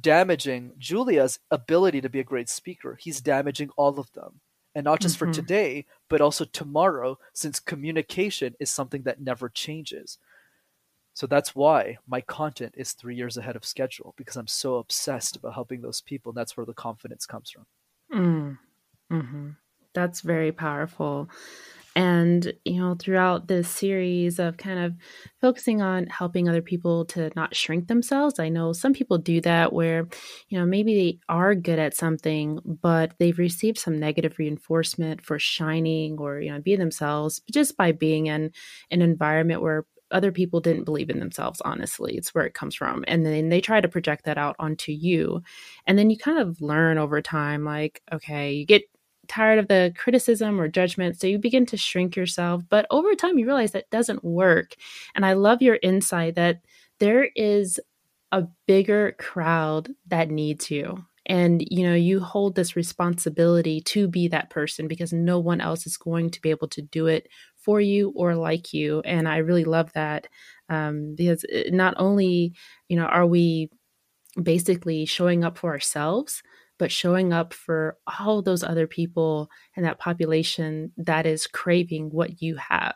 damaging 0.00 0.74
Julia's 0.78 1.38
ability 1.50 2.00
to 2.02 2.08
be 2.08 2.20
a 2.20 2.24
great 2.24 2.48
speaker, 2.48 2.96
he's 2.96 3.20
damaging 3.20 3.70
all 3.76 3.98
of 3.98 4.12
them. 4.12 4.40
And 4.74 4.84
not 4.84 5.00
just 5.00 5.16
Mhm. 5.16 5.18
for 5.18 5.26
today, 5.26 5.86
but 6.08 6.20
also 6.20 6.44
tomorrow, 6.44 7.18
since 7.32 7.58
communication 7.60 8.54
is 8.60 8.70
something 8.70 9.02
that 9.04 9.20
never 9.22 9.48
changes. 9.48 10.18
So 11.14 11.26
that's 11.26 11.54
why 11.54 11.98
my 12.06 12.20
content 12.20 12.74
is 12.76 12.92
three 12.92 13.16
years 13.16 13.36
ahead 13.36 13.56
of 13.56 13.64
schedule 13.64 14.14
because 14.16 14.36
I'm 14.36 14.46
so 14.46 14.76
obsessed 14.76 15.36
about 15.36 15.54
helping 15.54 15.80
those 15.80 16.00
people. 16.00 16.30
And 16.30 16.36
that's 16.36 16.56
where 16.56 16.66
the 16.66 16.74
confidence 16.74 17.26
comes 17.26 17.50
from. 17.50 17.66
Mm. 18.12 18.58
hmm 19.10 19.50
That's 19.94 20.20
very 20.20 20.52
powerful. 20.52 21.28
And, 21.96 22.52
you 22.64 22.78
know, 22.78 22.94
throughout 22.94 23.48
this 23.48 23.68
series 23.68 24.38
of 24.38 24.58
kind 24.58 24.78
of 24.78 24.94
focusing 25.40 25.82
on 25.82 26.06
helping 26.08 26.48
other 26.48 26.62
people 26.62 27.06
to 27.06 27.30
not 27.34 27.56
shrink 27.56 27.88
themselves, 27.88 28.38
I 28.38 28.50
know 28.50 28.72
some 28.74 28.92
people 28.92 29.18
do 29.18 29.40
that 29.40 29.72
where, 29.72 30.06
you 30.48 30.58
know, 30.58 30.66
maybe 30.66 30.94
they 30.94 31.18
are 31.28 31.54
good 31.54 31.78
at 31.78 31.96
something, 31.96 32.60
but 32.64 33.14
they've 33.18 33.38
received 33.38 33.78
some 33.78 33.98
negative 33.98 34.38
reinforcement 34.38 35.24
for 35.24 35.38
shining 35.38 36.18
or, 36.20 36.38
you 36.40 36.52
know, 36.52 36.60
being 36.60 36.78
themselves 36.78 37.40
just 37.50 37.76
by 37.78 37.92
being 37.92 38.26
in 38.26 38.52
an 38.90 39.02
environment 39.02 39.62
where 39.62 39.86
other 40.12 40.30
people 40.30 40.60
didn't 40.60 40.84
believe 40.84 41.10
in 41.10 41.18
themselves, 41.18 41.60
honestly. 41.64 42.14
It's 42.16 42.34
where 42.34 42.44
it 42.44 42.54
comes 42.54 42.74
from. 42.76 43.04
And 43.08 43.26
then 43.26 43.48
they 43.48 43.60
try 43.60 43.80
to 43.80 43.88
project 43.88 44.26
that 44.26 44.38
out 44.38 44.54
onto 44.58 44.92
you. 44.92 45.42
And 45.86 45.98
then 45.98 46.10
you 46.10 46.18
kind 46.18 46.38
of 46.38 46.60
learn 46.60 46.98
over 46.98 47.20
time, 47.22 47.64
like, 47.64 48.02
okay, 48.12 48.52
you 48.52 48.66
get 48.66 48.82
tired 49.28 49.58
of 49.58 49.68
the 49.68 49.92
criticism 49.96 50.60
or 50.60 50.68
judgment. 50.68 51.20
So 51.20 51.26
you 51.26 51.38
begin 51.38 51.66
to 51.66 51.76
shrink 51.76 52.16
yourself. 52.16 52.62
But 52.68 52.86
over 52.90 53.14
time, 53.14 53.38
you 53.38 53.46
realize 53.46 53.72
that 53.72 53.90
doesn't 53.90 54.24
work. 54.24 54.74
And 55.14 55.24
I 55.24 55.34
love 55.34 55.62
your 55.62 55.78
insight 55.82 56.34
that 56.36 56.60
there 56.98 57.30
is 57.36 57.80
a 58.32 58.46
bigger 58.66 59.16
crowd 59.18 59.90
that 60.08 60.30
needs 60.30 60.70
you. 60.70 61.04
And 61.26 61.66
you 61.70 61.84
know, 61.84 61.94
you 61.94 62.20
hold 62.20 62.54
this 62.54 62.76
responsibility 62.76 63.80
to 63.82 64.06
be 64.08 64.28
that 64.28 64.50
person 64.50 64.86
because 64.86 65.12
no 65.12 65.38
one 65.40 65.60
else 65.60 65.86
is 65.86 65.96
going 65.96 66.30
to 66.30 66.40
be 66.40 66.50
able 66.50 66.68
to 66.68 66.82
do 66.82 67.06
it 67.08 67.28
for 67.56 67.80
you 67.80 68.12
or 68.14 68.36
like 68.36 68.72
you. 68.72 69.00
And 69.00 69.28
I 69.28 69.38
really 69.38 69.64
love 69.64 69.92
that 69.94 70.28
um, 70.68 71.14
because 71.16 71.44
not 71.68 71.94
only 71.96 72.54
you 72.88 72.96
know 72.96 73.06
are 73.06 73.26
we 73.26 73.70
basically 74.40 75.04
showing 75.04 75.44
up 75.44 75.58
for 75.58 75.72
ourselves, 75.72 76.42
but 76.78 76.92
showing 76.92 77.32
up 77.32 77.52
for 77.52 77.96
all 78.20 78.42
those 78.42 78.62
other 78.62 78.86
people 78.86 79.50
and 79.74 79.84
that 79.84 79.98
population 79.98 80.92
that 80.96 81.26
is 81.26 81.46
craving 81.46 82.10
what 82.10 82.42
you 82.42 82.56
have. 82.56 82.94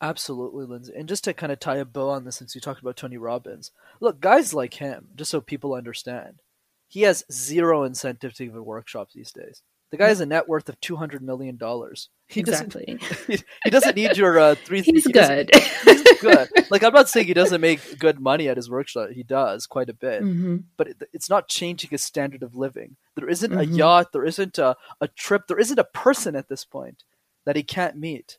Absolutely, 0.00 0.66
Lindsay. 0.66 0.92
And 0.96 1.08
just 1.08 1.22
to 1.24 1.32
kind 1.32 1.52
of 1.52 1.60
tie 1.60 1.76
a 1.76 1.84
bow 1.84 2.10
on 2.10 2.24
this, 2.24 2.36
since 2.36 2.54
you 2.54 2.60
talked 2.60 2.80
about 2.80 2.96
Tony 2.96 3.16
Robbins, 3.16 3.70
look, 4.00 4.20
guys 4.20 4.52
like 4.52 4.74
him, 4.74 5.08
just 5.14 5.30
so 5.30 5.40
people 5.40 5.74
understand, 5.74 6.40
he 6.88 7.02
has 7.02 7.24
zero 7.30 7.84
incentive 7.84 8.34
to 8.34 8.46
give 8.46 8.54
workshops 8.54 9.14
these 9.14 9.30
days. 9.30 9.62
The 9.92 9.98
guy 9.98 10.08
has 10.08 10.20
a 10.20 10.26
net 10.26 10.48
worth 10.48 10.68
of 10.70 10.80
two 10.80 10.96
hundred 10.96 11.22
million 11.22 11.58
dollars. 11.58 12.08
He 12.26 12.40
exactly. 12.40 12.98
doesn't. 13.28 13.44
He 13.62 13.70
doesn't 13.70 13.94
need 13.94 14.16
your 14.16 14.38
uh, 14.38 14.54
three. 14.64 14.80
He's 14.80 15.04
he 15.04 15.12
good. 15.12 15.50
He's 15.84 16.18
good. 16.18 16.48
Like 16.70 16.82
I'm 16.82 16.94
not 16.94 17.10
saying 17.10 17.26
he 17.26 17.34
doesn't 17.34 17.60
make 17.60 17.98
good 17.98 18.18
money 18.18 18.48
at 18.48 18.56
his 18.56 18.70
workshop. 18.70 19.10
He 19.10 19.22
does 19.22 19.66
quite 19.66 19.90
a 19.90 19.94
bit, 19.94 20.22
hmm 20.22 20.56
but 20.78 20.88
it, 20.88 21.02
it's 21.12 21.28
not 21.28 21.48
changing 21.48 21.90
his 21.90 22.02
standard 22.02 22.42
of 22.42 22.56
living. 22.56 22.96
There 23.16 23.28
isn't 23.28 23.52
a 23.52 23.58
Mhm. 23.58 23.76
yacht. 23.76 24.12
There 24.12 24.24
isn't 24.24 24.56
a, 24.56 24.74
a 25.02 25.08
trip. 25.08 25.46
There 25.46 25.58
isn't 25.60 25.78
a 25.78 25.84
person 25.84 26.34
at 26.36 26.48
this 26.48 26.64
point 26.64 27.04
that 27.44 27.54
he 27.56 27.62
can't 27.62 27.96
meet. 27.98 28.38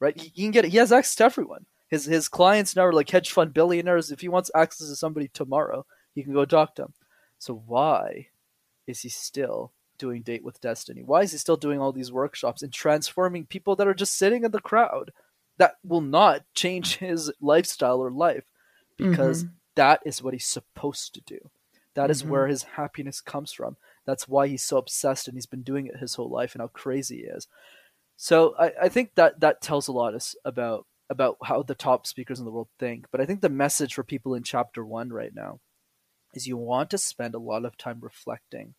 Right? 0.00 0.18
He, 0.18 0.32
he 0.34 0.42
can 0.44 0.50
get. 0.50 0.64
He 0.64 0.78
has 0.78 0.92
access 0.92 1.16
to 1.16 1.24
everyone. 1.24 1.66
His 1.88 2.06
his 2.06 2.26
clients 2.28 2.74
now 2.74 2.86
are 2.86 2.92
like 2.94 3.10
hedge 3.10 3.30
fund 3.32 3.52
billionaires. 3.52 4.10
If 4.10 4.20
he 4.20 4.28
wants 4.28 4.50
access 4.54 4.88
to 4.88 4.96
somebody 4.96 5.28
tomorrow, 5.28 5.84
he 6.14 6.22
can 6.22 6.32
go 6.32 6.46
talk 6.46 6.74
to 6.76 6.82
them. 6.82 6.94
So 7.38 7.62
why 7.66 8.28
is 8.86 9.00
he 9.02 9.10
still 9.10 9.72
doing 9.98 10.22
Date 10.22 10.44
with 10.44 10.60
Destiny? 10.60 11.02
Why 11.02 11.22
is 11.22 11.32
he 11.32 11.38
still 11.38 11.56
doing 11.56 11.80
all 11.80 11.92
these 11.92 12.12
workshops 12.12 12.62
and 12.62 12.72
transforming 12.72 13.46
people 13.46 13.76
that 13.76 13.88
are 13.88 13.94
just 13.94 14.16
sitting 14.16 14.44
in 14.44 14.50
the 14.50 14.60
crowd? 14.60 15.12
That 15.58 15.76
will 15.84 16.00
not 16.00 16.42
change 16.54 16.96
his 16.98 17.32
lifestyle 17.40 17.98
or 17.98 18.10
life 18.10 18.44
because 18.96 19.44
that 19.74 20.00
is 20.04 20.22
what 20.22 20.34
he's 20.34 20.46
supposed 20.46 21.14
to 21.14 21.20
do. 21.20 21.50
That 21.94 22.10
is 22.10 22.22
Mhm. 22.22 22.28
where 22.28 22.46
his 22.46 22.62
happiness 22.62 23.20
comes 23.20 23.52
from. 23.52 23.76
That's 24.04 24.28
why 24.28 24.48
he's 24.48 24.62
so 24.62 24.76
obsessed 24.78 25.28
and 25.28 25.36
he's 25.36 25.46
been 25.46 25.62
doing 25.62 25.86
it 25.86 25.96
his 25.98 26.14
whole 26.14 26.30
life 26.30 26.54
and 26.54 26.60
how 26.62 26.68
crazy 26.68 27.18
he 27.18 27.22
is. 27.24 27.48
So 28.16 28.54
I, 28.58 28.72
I 28.82 28.88
think 28.88 29.14
that 29.14 29.40
that 29.40 29.60
tells 29.60 29.88
a 29.88 29.92
lot 29.92 30.14
us 30.14 30.34
about 30.44 30.86
about 31.08 31.36
how 31.44 31.62
the 31.62 31.74
top 31.74 32.06
speakers 32.06 32.38
in 32.40 32.44
the 32.44 32.50
world 32.50 32.68
think. 32.78 33.06
But 33.12 33.20
I 33.20 33.26
think 33.26 33.40
the 33.40 33.48
message 33.48 33.94
for 33.94 34.02
people 34.02 34.34
in 34.34 34.42
chapter 34.42 34.84
one 34.84 35.10
right 35.10 35.32
now 35.34 35.60
is 36.34 36.46
you 36.46 36.56
want 36.56 36.90
to 36.90 36.98
spend 36.98 37.34
a 37.34 37.38
lot 37.38 37.64
of 37.64 37.76
time 37.76 37.98
reflecting 38.00 38.74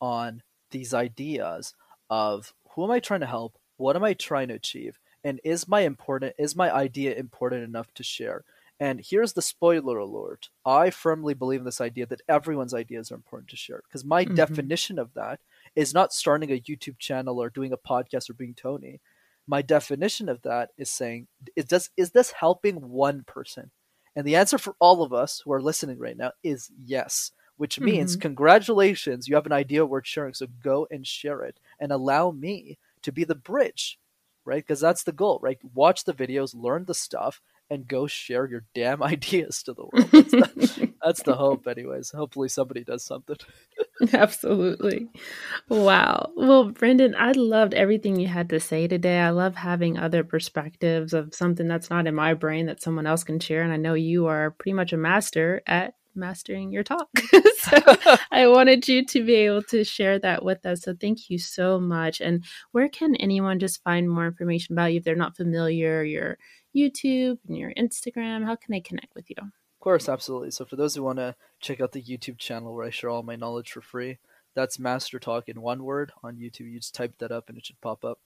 on 0.00 0.42
these 0.72 0.92
ideas 0.92 1.74
of 2.10 2.52
who 2.70 2.84
am 2.84 2.90
I 2.90 2.98
trying 3.00 3.20
to 3.20 3.26
help? 3.26 3.56
What 3.76 3.96
am 3.96 4.04
I 4.04 4.14
trying 4.14 4.48
to 4.48 4.54
achieve? 4.54 4.98
And 5.24 5.40
is 5.44 5.68
my 5.68 5.80
important 5.82 6.34
is 6.38 6.56
my 6.56 6.74
idea 6.74 7.14
important 7.14 7.62
enough 7.62 7.94
to 7.94 8.02
share? 8.02 8.44
And 8.80 9.00
here's 9.00 9.34
the 9.34 9.42
spoiler 9.42 9.98
alert. 9.98 10.48
I 10.66 10.90
firmly 10.90 11.34
believe 11.34 11.60
in 11.60 11.64
this 11.64 11.80
idea 11.80 12.06
that 12.06 12.22
everyone's 12.28 12.74
ideas 12.74 13.12
are 13.12 13.14
important 13.14 13.48
to 13.50 13.56
share. 13.56 13.82
Because 13.86 14.04
my 14.04 14.24
Mhm. 14.24 14.34
definition 14.34 14.98
of 14.98 15.14
that 15.14 15.38
is 15.76 15.94
not 15.94 16.12
starting 16.12 16.50
a 16.50 16.60
YouTube 16.60 16.98
channel 16.98 17.40
or 17.40 17.48
doing 17.48 17.72
a 17.72 17.76
podcast 17.76 18.28
or 18.28 18.34
being 18.34 18.54
Tony. 18.54 19.00
My 19.46 19.62
definition 19.62 20.28
of 20.28 20.42
that 20.42 20.70
is 20.76 20.90
saying, 20.90 21.28
is 21.54 21.66
this, 21.66 21.90
is 21.96 22.10
this 22.10 22.32
helping 22.32 22.90
one 22.90 23.22
person? 23.24 23.70
And 24.16 24.26
the 24.26 24.36
answer 24.36 24.58
for 24.58 24.74
all 24.80 25.02
of 25.02 25.12
us 25.12 25.40
who 25.44 25.52
are 25.52 25.62
listening 25.62 25.98
right 25.98 26.16
now 26.16 26.32
is 26.42 26.70
yes, 26.84 27.30
which 27.62 27.78
means 27.78 28.14
mm-hmm. 28.14 28.22
congratulations, 28.22 29.28
you 29.28 29.36
have 29.36 29.46
an 29.46 29.52
idea 29.52 29.86
worth 29.86 30.04
sharing. 30.04 30.34
So 30.34 30.48
go 30.64 30.88
and 30.90 31.06
share 31.06 31.42
it 31.42 31.60
and 31.78 31.92
allow 31.92 32.32
me 32.32 32.76
to 33.02 33.12
be 33.12 33.22
the 33.22 33.36
bridge, 33.36 34.00
right? 34.44 34.64
Because 34.64 34.80
that's 34.80 35.04
the 35.04 35.12
goal, 35.12 35.38
right? 35.40 35.60
Watch 35.72 36.02
the 36.02 36.12
videos, 36.12 36.56
learn 36.56 36.86
the 36.86 36.94
stuff, 36.94 37.40
and 37.70 37.86
go 37.86 38.08
share 38.08 38.46
your 38.46 38.64
damn 38.74 39.00
ideas 39.14 39.62
to 39.62 39.74
the 39.74 39.84
world. 39.84 40.08
That's 40.10 40.32
the, 40.32 40.92
that's 41.04 41.22
the 41.22 41.36
hope, 41.36 41.68
anyways. 41.68 42.10
Hopefully, 42.10 42.48
somebody 42.48 42.82
does 42.82 43.04
something. 43.04 43.36
Absolutely. 44.12 45.06
Wow. 45.68 46.32
Well, 46.36 46.72
Brendan, 46.72 47.14
I 47.14 47.30
loved 47.30 47.74
everything 47.74 48.18
you 48.18 48.26
had 48.26 48.50
to 48.50 48.58
say 48.58 48.88
today. 48.88 49.20
I 49.20 49.30
love 49.30 49.54
having 49.54 49.96
other 49.96 50.24
perspectives 50.24 51.12
of 51.12 51.32
something 51.32 51.68
that's 51.68 51.90
not 51.90 52.08
in 52.08 52.14
my 52.16 52.34
brain 52.34 52.66
that 52.66 52.82
someone 52.82 53.06
else 53.06 53.22
can 53.22 53.38
share. 53.38 53.62
And 53.62 53.72
I 53.72 53.76
know 53.76 53.94
you 53.94 54.26
are 54.26 54.50
pretty 54.50 54.72
much 54.72 54.92
a 54.92 54.96
master 54.96 55.62
at 55.64 55.94
mastering 56.14 56.72
your 56.72 56.82
talk. 56.82 57.08
so 57.58 57.78
I 58.30 58.46
wanted 58.48 58.86
you 58.88 59.04
to 59.06 59.24
be 59.24 59.34
able 59.34 59.62
to 59.64 59.84
share 59.84 60.18
that 60.20 60.44
with 60.44 60.64
us. 60.66 60.82
So 60.82 60.94
thank 60.94 61.30
you 61.30 61.38
so 61.38 61.78
much. 61.78 62.20
And 62.20 62.44
where 62.72 62.88
can 62.88 63.14
anyone 63.16 63.58
just 63.58 63.82
find 63.82 64.08
more 64.08 64.26
information 64.26 64.74
about 64.74 64.92
you 64.92 64.98
if 64.98 65.04
they're 65.04 65.14
not 65.16 65.36
familiar? 65.36 66.02
Your 66.02 66.38
YouTube 66.74 67.38
and 67.48 67.56
your 67.56 67.72
Instagram, 67.74 68.44
how 68.44 68.56
can 68.56 68.72
they 68.72 68.80
connect 68.80 69.14
with 69.14 69.28
you? 69.30 69.36
Of 69.38 69.80
course, 69.80 70.08
absolutely. 70.08 70.50
So 70.52 70.64
for 70.64 70.76
those 70.76 70.94
who 70.94 71.02
want 71.02 71.18
to 71.18 71.34
check 71.60 71.80
out 71.80 71.92
the 71.92 72.02
YouTube 72.02 72.38
channel 72.38 72.74
where 72.74 72.86
I 72.86 72.90
share 72.90 73.10
all 73.10 73.22
my 73.22 73.36
knowledge 73.36 73.72
for 73.72 73.80
free, 73.80 74.18
that's 74.54 74.78
Master 74.78 75.18
Talk 75.18 75.48
in 75.48 75.60
one 75.60 75.84
word 75.84 76.12
on 76.22 76.36
YouTube. 76.36 76.70
You 76.70 76.78
just 76.78 76.94
type 76.94 77.14
that 77.18 77.32
up 77.32 77.48
and 77.48 77.58
it 77.58 77.66
should 77.66 77.80
pop 77.80 78.04
up. 78.04 78.18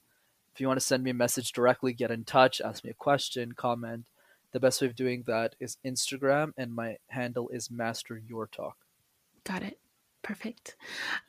If 0.53 0.61
you 0.61 0.67
want 0.67 0.79
to 0.79 0.85
send 0.85 1.03
me 1.03 1.11
a 1.11 1.15
message 1.15 1.51
directly, 1.51 1.93
get 1.93 2.11
in 2.11 2.23
touch, 2.23 2.61
ask 2.61 2.83
me 2.83 2.89
a 2.89 2.95
question, 2.95 3.51
comment. 3.53 4.05
The 4.57 4.61
best 4.61 4.81
way 4.81 4.87
of 4.87 4.95
doing 4.95 5.23
that 5.27 5.53
is 5.59 5.77
Instagram, 5.85 6.51
and 6.57 6.73
my 6.73 6.97
handle 7.09 7.47
is 7.49 7.69
Master 7.69 8.17
Your 8.17 8.47
Talk. 8.47 8.75
Got 9.43 9.61
it. 9.61 9.77
Perfect. 10.23 10.75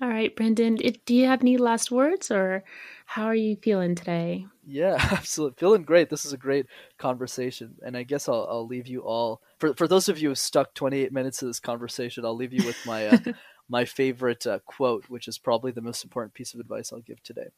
All 0.00 0.08
right, 0.08 0.34
Brendan, 0.34 0.78
it, 0.80 1.04
do 1.04 1.14
you 1.14 1.26
have 1.26 1.42
any 1.42 1.58
last 1.58 1.90
words 1.90 2.30
or 2.30 2.64
how 3.04 3.26
are 3.26 3.34
you 3.34 3.56
feeling 3.56 3.94
today? 3.94 4.46
Yeah, 4.66 4.96
absolutely. 5.12 5.56
Feeling 5.58 5.82
great. 5.82 6.08
This 6.08 6.24
is 6.24 6.32
a 6.32 6.38
great 6.38 6.64
conversation. 6.96 7.74
And 7.84 7.98
I 7.98 8.02
guess 8.02 8.30
I'll, 8.30 8.46
I'll 8.48 8.66
leave 8.66 8.86
you 8.86 9.00
all 9.00 9.42
for 9.58 9.74
for 9.74 9.86
those 9.86 10.08
of 10.08 10.18
you 10.18 10.30
who 10.30 10.34
stuck 10.34 10.72
28 10.72 11.12
minutes 11.12 11.42
of 11.42 11.50
this 11.50 11.60
conversation, 11.60 12.24
I'll 12.24 12.34
leave 12.34 12.54
you 12.54 12.64
with 12.64 12.78
my 12.86 13.08
uh, 13.08 13.18
my 13.68 13.84
favorite 13.84 14.46
uh, 14.46 14.60
quote, 14.60 15.04
which 15.10 15.28
is 15.28 15.36
probably 15.36 15.70
the 15.70 15.82
most 15.82 16.02
important 16.02 16.32
piece 16.32 16.54
of 16.54 16.60
advice 16.60 16.94
I'll 16.94 17.00
give 17.00 17.22
today. 17.22 17.50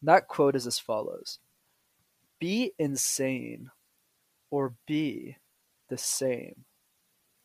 And 0.00 0.08
that 0.08 0.26
quote 0.26 0.56
is 0.56 0.66
as 0.66 0.80
follows: 0.80 1.38
Be 2.40 2.72
insane 2.76 3.70
or 4.52 4.76
be 4.86 5.38
the 5.90 5.98
same. 5.98 6.66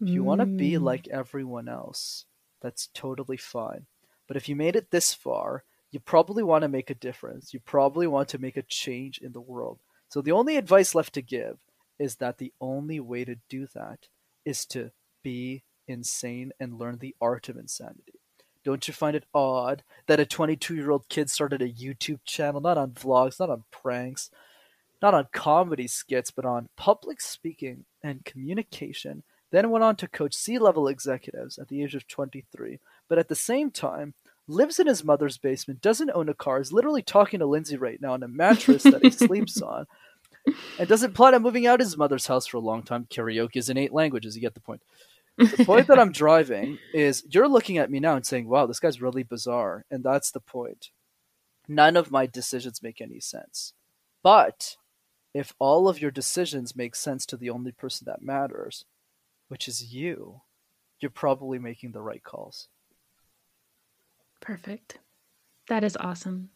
If 0.01 0.09
you 0.13 0.23
want 0.23 0.41
to 0.41 0.45
be 0.45 0.73
Mm. 0.73 0.81
like 0.83 1.07
everyone 1.07 1.69
else, 1.69 2.25
that's 2.61 2.87
totally 2.93 3.37
fine. 3.37 3.87
But 4.27 4.37
if 4.37 4.49
you 4.49 4.55
made 4.55 4.75
it 4.75 4.91
this 4.91 5.13
far, 5.13 5.63
you 5.91 5.99
probably 5.99 6.43
want 6.43 6.63
to 6.63 6.67
make 6.67 6.89
a 6.91 6.95
difference. 6.95 7.53
You 7.53 7.61
probably 7.61 8.07
want 8.07 8.29
to 8.29 8.39
make 8.39 8.57
a 8.57 8.63
change 8.63 9.19
in 9.19 9.31
the 9.33 9.41
world. 9.41 9.79
So 10.09 10.21
the 10.21 10.33
only 10.33 10.57
advice 10.57 10.93
left 10.95 11.13
to 11.15 11.21
give 11.23 11.59
is 11.99 12.17
that 12.17 12.37
the 12.37 12.53
only 12.61 12.99
way 12.99 13.25
to 13.25 13.37
do 13.49 13.67
that 13.73 14.09
is 14.45 14.65
to 14.67 14.91
be 15.23 15.63
insane 15.87 16.51
and 16.59 16.77
learn 16.77 16.99
the 16.99 17.15
art 17.21 17.49
of 17.49 17.57
insanity. 17.57 18.19
Don't 18.65 18.87
you 18.87 18.93
find 18.93 19.15
it 19.15 19.25
odd 19.33 19.83
that 20.07 20.19
a 20.19 20.25
22 20.25 20.75
year 20.75 20.91
old 20.91 21.09
kid 21.09 21.29
started 21.29 21.61
a 21.61 21.69
YouTube 21.71 22.23
channel, 22.25 22.61
not 22.61 22.77
on 22.77 22.91
vlogs, 22.91 23.39
not 23.39 23.49
on 23.49 23.63
pranks, 23.71 24.29
not 25.01 25.13
on 25.13 25.27
comedy 25.31 25.87
skits, 25.87 26.31
but 26.31 26.45
on 26.45 26.69
public 26.75 27.21
speaking 27.21 27.85
and 28.03 28.25
communication 28.25 29.23
then 29.51 29.69
went 29.69 29.83
on 29.83 29.95
to 29.97 30.07
coach 30.07 30.33
C 30.33 30.59
level 30.59 30.87
executives 30.87 31.57
at 31.57 31.69
the 31.69 31.81
age 31.83 31.95
of 31.95 32.07
23, 32.07 32.79
but 33.07 33.17
at 33.17 33.29
the 33.29 33.35
same 33.35 33.71
time, 33.71 34.13
lives 34.47 34.79
in 34.79 34.87
his 34.87 35.03
mother's 35.03 35.37
basement, 35.37 35.81
doesn't 35.81 36.11
own 36.13 36.29
a 36.29 36.33
car, 36.33 36.59
is 36.59 36.73
literally 36.73 37.01
talking 37.01 37.39
to 37.39 37.45
Lindsay 37.45 37.77
right 37.77 38.01
now 38.01 38.13
on 38.13 38.23
a 38.23 38.27
mattress 38.27 38.83
that 38.83 39.03
he 39.03 39.09
sleeps 39.09 39.61
on, 39.61 39.85
and 40.79 40.87
doesn't 40.87 41.13
plan 41.13 41.33
on 41.33 41.41
moving 41.41 41.67
out 41.67 41.79
of 41.79 41.85
his 41.85 41.97
mother's 41.97 42.27
house 42.27 42.47
for 42.47 42.57
a 42.57 42.61
long 42.61 42.83
time. 42.83 43.07
Karaoke 43.09 43.57
is 43.57 43.69
in 43.69 43.77
eight 43.77 43.93
languages, 43.93 44.35
you 44.35 44.41
get 44.41 44.53
the 44.53 44.59
point. 44.59 44.81
The 45.37 45.65
point 45.65 45.87
that 45.87 45.99
I'm 45.99 46.11
driving 46.11 46.79
is 46.93 47.23
you're 47.29 47.47
looking 47.47 47.77
at 47.77 47.91
me 47.91 47.99
now 47.99 48.15
and 48.15 48.25
saying, 48.25 48.47
wow, 48.47 48.65
this 48.65 48.79
guy's 48.79 49.01
really 49.01 49.21
bizarre. 49.21 49.85
And 49.91 50.03
that's 50.03 50.31
the 50.31 50.39
point. 50.39 50.89
None 51.67 51.95
of 51.95 52.09
my 52.09 52.25
decisions 52.25 52.81
make 52.81 53.01
any 53.01 53.19
sense. 53.19 53.73
But 54.23 54.77
if 55.33 55.53
all 55.59 55.87
of 55.87 56.01
your 56.01 56.11
decisions 56.11 56.75
make 56.75 56.95
sense 56.95 57.25
to 57.27 57.37
the 57.37 57.49
only 57.49 57.71
person 57.71 58.05
that 58.05 58.21
matters, 58.21 58.85
which 59.47 59.67
is 59.67 59.93
you, 59.93 60.41
you're 60.99 61.11
probably 61.11 61.59
making 61.59 61.91
the 61.91 62.01
right 62.01 62.23
calls. 62.23 62.69
Perfect. 64.41 64.99
That 65.67 65.83
is 65.83 65.97
awesome. 65.97 66.49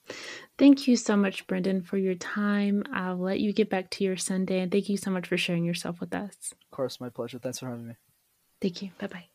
Thank 0.57 0.87
you 0.87 0.95
so 0.95 1.17
much, 1.17 1.45
Brenden, 1.45 1.85
for 1.85 1.97
your 1.97 2.15
time. 2.15 2.83
I'll 2.93 3.17
let 3.17 3.39
you 3.39 3.51
get 3.51 3.69
back 3.69 3.89
to 3.91 4.03
your 4.03 4.15
Sunday, 4.15 4.59
and 4.59 4.71
thank 4.71 4.87
you 4.87 4.97
so 4.97 5.11
much 5.11 5.27
for 5.27 5.37
sharing 5.37 5.65
yourself 5.65 5.99
with 5.99 6.15
us. 6.15 6.53
Of 6.53 6.71
course, 6.71 7.01
my 7.01 7.09
pleasure. 7.09 7.39
Thanks 7.39 7.59
for 7.59 7.67
having 7.67 7.87
me. 7.87 7.95
Thank 8.61 8.81
you. 8.81 8.91
Bye 8.99 9.07
bye. 9.07 9.25